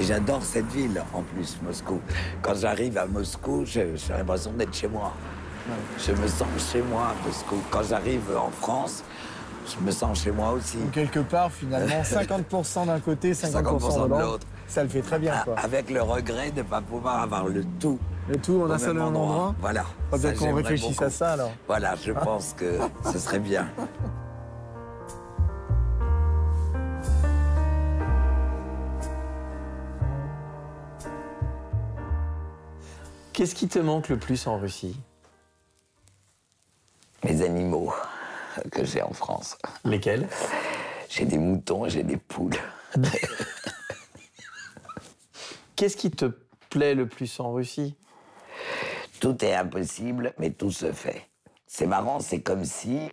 Et 0.00 0.04
j'adore 0.04 0.42
cette 0.42 0.66
ville, 0.72 1.00
en 1.12 1.20
plus, 1.22 1.58
Moscou. 1.62 2.00
Quand 2.40 2.54
j'arrive 2.54 2.96
à 2.98 3.06
Moscou, 3.06 3.64
j'ai 3.66 3.92
j'ai 3.96 4.14
l'impression 4.14 4.50
d'être 4.52 4.74
chez 4.74 4.88
moi. 4.88 5.12
Je 5.98 6.12
me 6.12 6.26
sens 6.26 6.48
chez 6.72 6.82
moi 6.82 7.08
à 7.12 7.26
Moscou. 7.26 7.56
Quand 7.70 7.82
j'arrive 7.84 8.22
en 8.36 8.50
France, 8.50 9.04
je 9.66 9.84
me 9.84 9.90
sens 9.90 10.22
chez 10.22 10.30
moi 10.30 10.52
aussi. 10.52 10.76
Donc, 10.78 10.90
quelque 10.92 11.20
part, 11.20 11.50
finalement, 11.50 12.02
50% 12.02 12.86
d'un 12.86 13.00
côté, 13.00 13.32
50%, 13.32 13.62
50% 13.62 14.02
de 14.08 14.14
de 14.14 14.20
l'autre. 14.20 14.46
Ça 14.68 14.82
le 14.82 14.88
fait 14.88 15.02
très 15.02 15.18
bien, 15.18 15.34
quoi. 15.44 15.54
Ah, 15.58 15.64
Avec 15.64 15.90
le 15.90 16.02
regret 16.02 16.50
de 16.50 16.58
ne 16.58 16.62
pas 16.62 16.80
pouvoir 16.80 17.20
avoir 17.22 17.46
le 17.46 17.64
tout. 17.78 17.98
Le 18.28 18.36
tout 18.36 18.62
en 18.62 18.70
un 18.70 18.78
seul 18.78 19.00
endroit. 19.00 19.26
endroit. 19.26 19.54
Voilà. 19.60 19.84
Ça, 20.16 20.32
qu'on 20.32 20.54
réfléchisse 20.54 20.90
beaucoup. 20.92 21.04
à 21.04 21.10
ça, 21.10 21.32
alors. 21.32 21.50
Voilà, 21.66 21.94
je 22.02 22.12
pense 22.12 22.54
que 22.56 22.78
ce 23.12 23.18
serait 23.18 23.40
bien. 23.40 23.66
Qu'est-ce 33.32 33.54
qui 33.54 33.68
te 33.68 33.78
manque 33.78 34.08
le 34.08 34.18
plus 34.18 34.46
en 34.46 34.58
Russie? 34.58 34.96
Que 38.82 38.88
j'ai 38.88 39.02
en 39.02 39.12
France. 39.12 39.56
Lesquels? 39.84 40.28
J'ai 41.08 41.24
des 41.24 41.38
moutons, 41.38 41.88
j'ai 41.88 42.02
des 42.02 42.16
poules. 42.16 42.56
Qu'est-ce 45.76 45.96
qui 45.96 46.10
te 46.10 46.24
plaît 46.68 46.94
le 46.94 47.06
plus 47.06 47.38
en 47.38 47.52
Russie? 47.52 47.94
Tout 49.20 49.44
est 49.44 49.54
impossible, 49.54 50.34
mais 50.38 50.50
tout 50.50 50.72
se 50.72 50.92
fait. 50.92 51.28
C'est 51.66 51.86
marrant, 51.86 52.18
c'est 52.18 52.40
comme 52.40 52.64
si, 52.64 53.08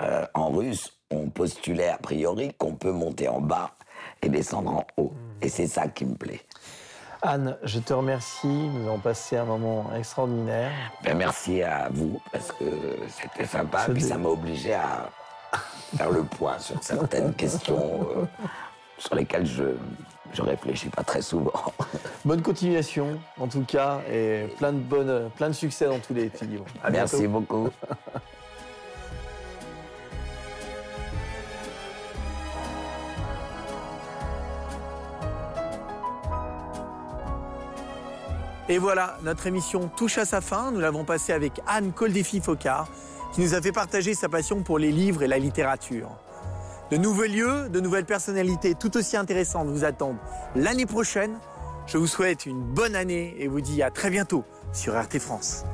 euh, 0.00 0.26
en 0.32 0.50
russe, 0.50 0.98
on 1.10 1.28
postulait 1.28 1.90
a 1.90 1.98
priori 1.98 2.54
qu'on 2.56 2.74
peut 2.74 2.92
monter 2.92 3.28
en 3.28 3.40
bas 3.40 3.76
et 4.22 4.30
descendre 4.30 4.70
en 4.70 4.86
haut. 4.96 5.12
Et 5.42 5.50
c'est 5.50 5.66
ça 5.66 5.88
qui 5.88 6.06
me 6.06 6.14
plaît. 6.14 6.40
Anne, 7.22 7.56
je 7.62 7.78
te 7.78 7.92
remercie. 7.92 8.46
Nous 8.46 8.86
avons 8.88 8.98
passé 8.98 9.36
un 9.36 9.44
moment 9.44 9.90
extraordinaire. 9.96 10.70
Ben, 11.02 11.16
merci 11.16 11.62
à 11.62 11.88
vous, 11.90 12.20
parce 12.32 12.52
que 12.52 12.64
c'était 13.08 13.46
sympa, 13.46 13.86
puis 13.92 14.02
ça 14.02 14.18
m'a 14.18 14.28
obligé 14.28 14.74
à 14.74 15.10
faire 15.96 16.10
le 16.10 16.24
point 16.24 16.58
sur 16.58 16.82
certaines 16.82 17.32
questions 17.36 18.08
euh, 18.16 18.24
sur 18.98 19.14
lesquelles 19.14 19.46
je 19.46 19.76
je 20.34 20.42
réfléchis 20.42 20.88
pas 20.88 21.04
très 21.04 21.22
souvent. 21.22 21.52
Bonne 22.24 22.42
continuation, 22.42 23.20
en 23.38 23.46
tout 23.46 23.64
cas, 23.64 24.00
et 24.10 24.48
plein 24.58 24.72
de, 24.72 24.78
bonnes, 24.78 25.30
plein 25.36 25.48
de 25.48 25.54
succès 25.54 25.86
dans 25.86 25.98
tous 26.00 26.12
les 26.12 26.28
petits 26.28 26.46
livres. 26.46 26.64
À 26.82 26.90
Merci 26.90 27.28
bientôt. 27.28 27.40
beaucoup. 27.40 27.68
Et 38.68 38.78
voilà, 38.78 39.18
notre 39.22 39.46
émission 39.46 39.90
touche 39.94 40.16
à 40.16 40.24
sa 40.24 40.40
fin. 40.40 40.70
Nous 40.70 40.80
l'avons 40.80 41.04
passée 41.04 41.32
avec 41.34 41.60
Anne 41.66 41.92
Coldefi-Focard, 41.92 42.88
qui 43.34 43.42
nous 43.42 43.54
a 43.54 43.60
fait 43.60 43.72
partager 43.72 44.14
sa 44.14 44.30
passion 44.30 44.62
pour 44.62 44.78
les 44.78 44.90
livres 44.90 45.22
et 45.22 45.28
la 45.28 45.38
littérature. 45.38 46.08
De 46.90 46.96
nouveaux 46.96 47.24
lieux, 47.24 47.68
de 47.68 47.80
nouvelles 47.80 48.06
personnalités 48.06 48.74
tout 48.74 48.96
aussi 48.96 49.16
intéressantes 49.16 49.68
vous 49.68 49.84
attendent 49.84 50.18
l'année 50.54 50.86
prochaine. 50.86 51.38
Je 51.86 51.98
vous 51.98 52.06
souhaite 52.06 52.46
une 52.46 52.62
bonne 52.62 52.96
année 52.96 53.36
et 53.38 53.48
vous 53.48 53.60
dis 53.60 53.82
à 53.82 53.90
très 53.90 54.08
bientôt 54.08 54.44
sur 54.72 54.98
RT 54.98 55.18
France. 55.18 55.64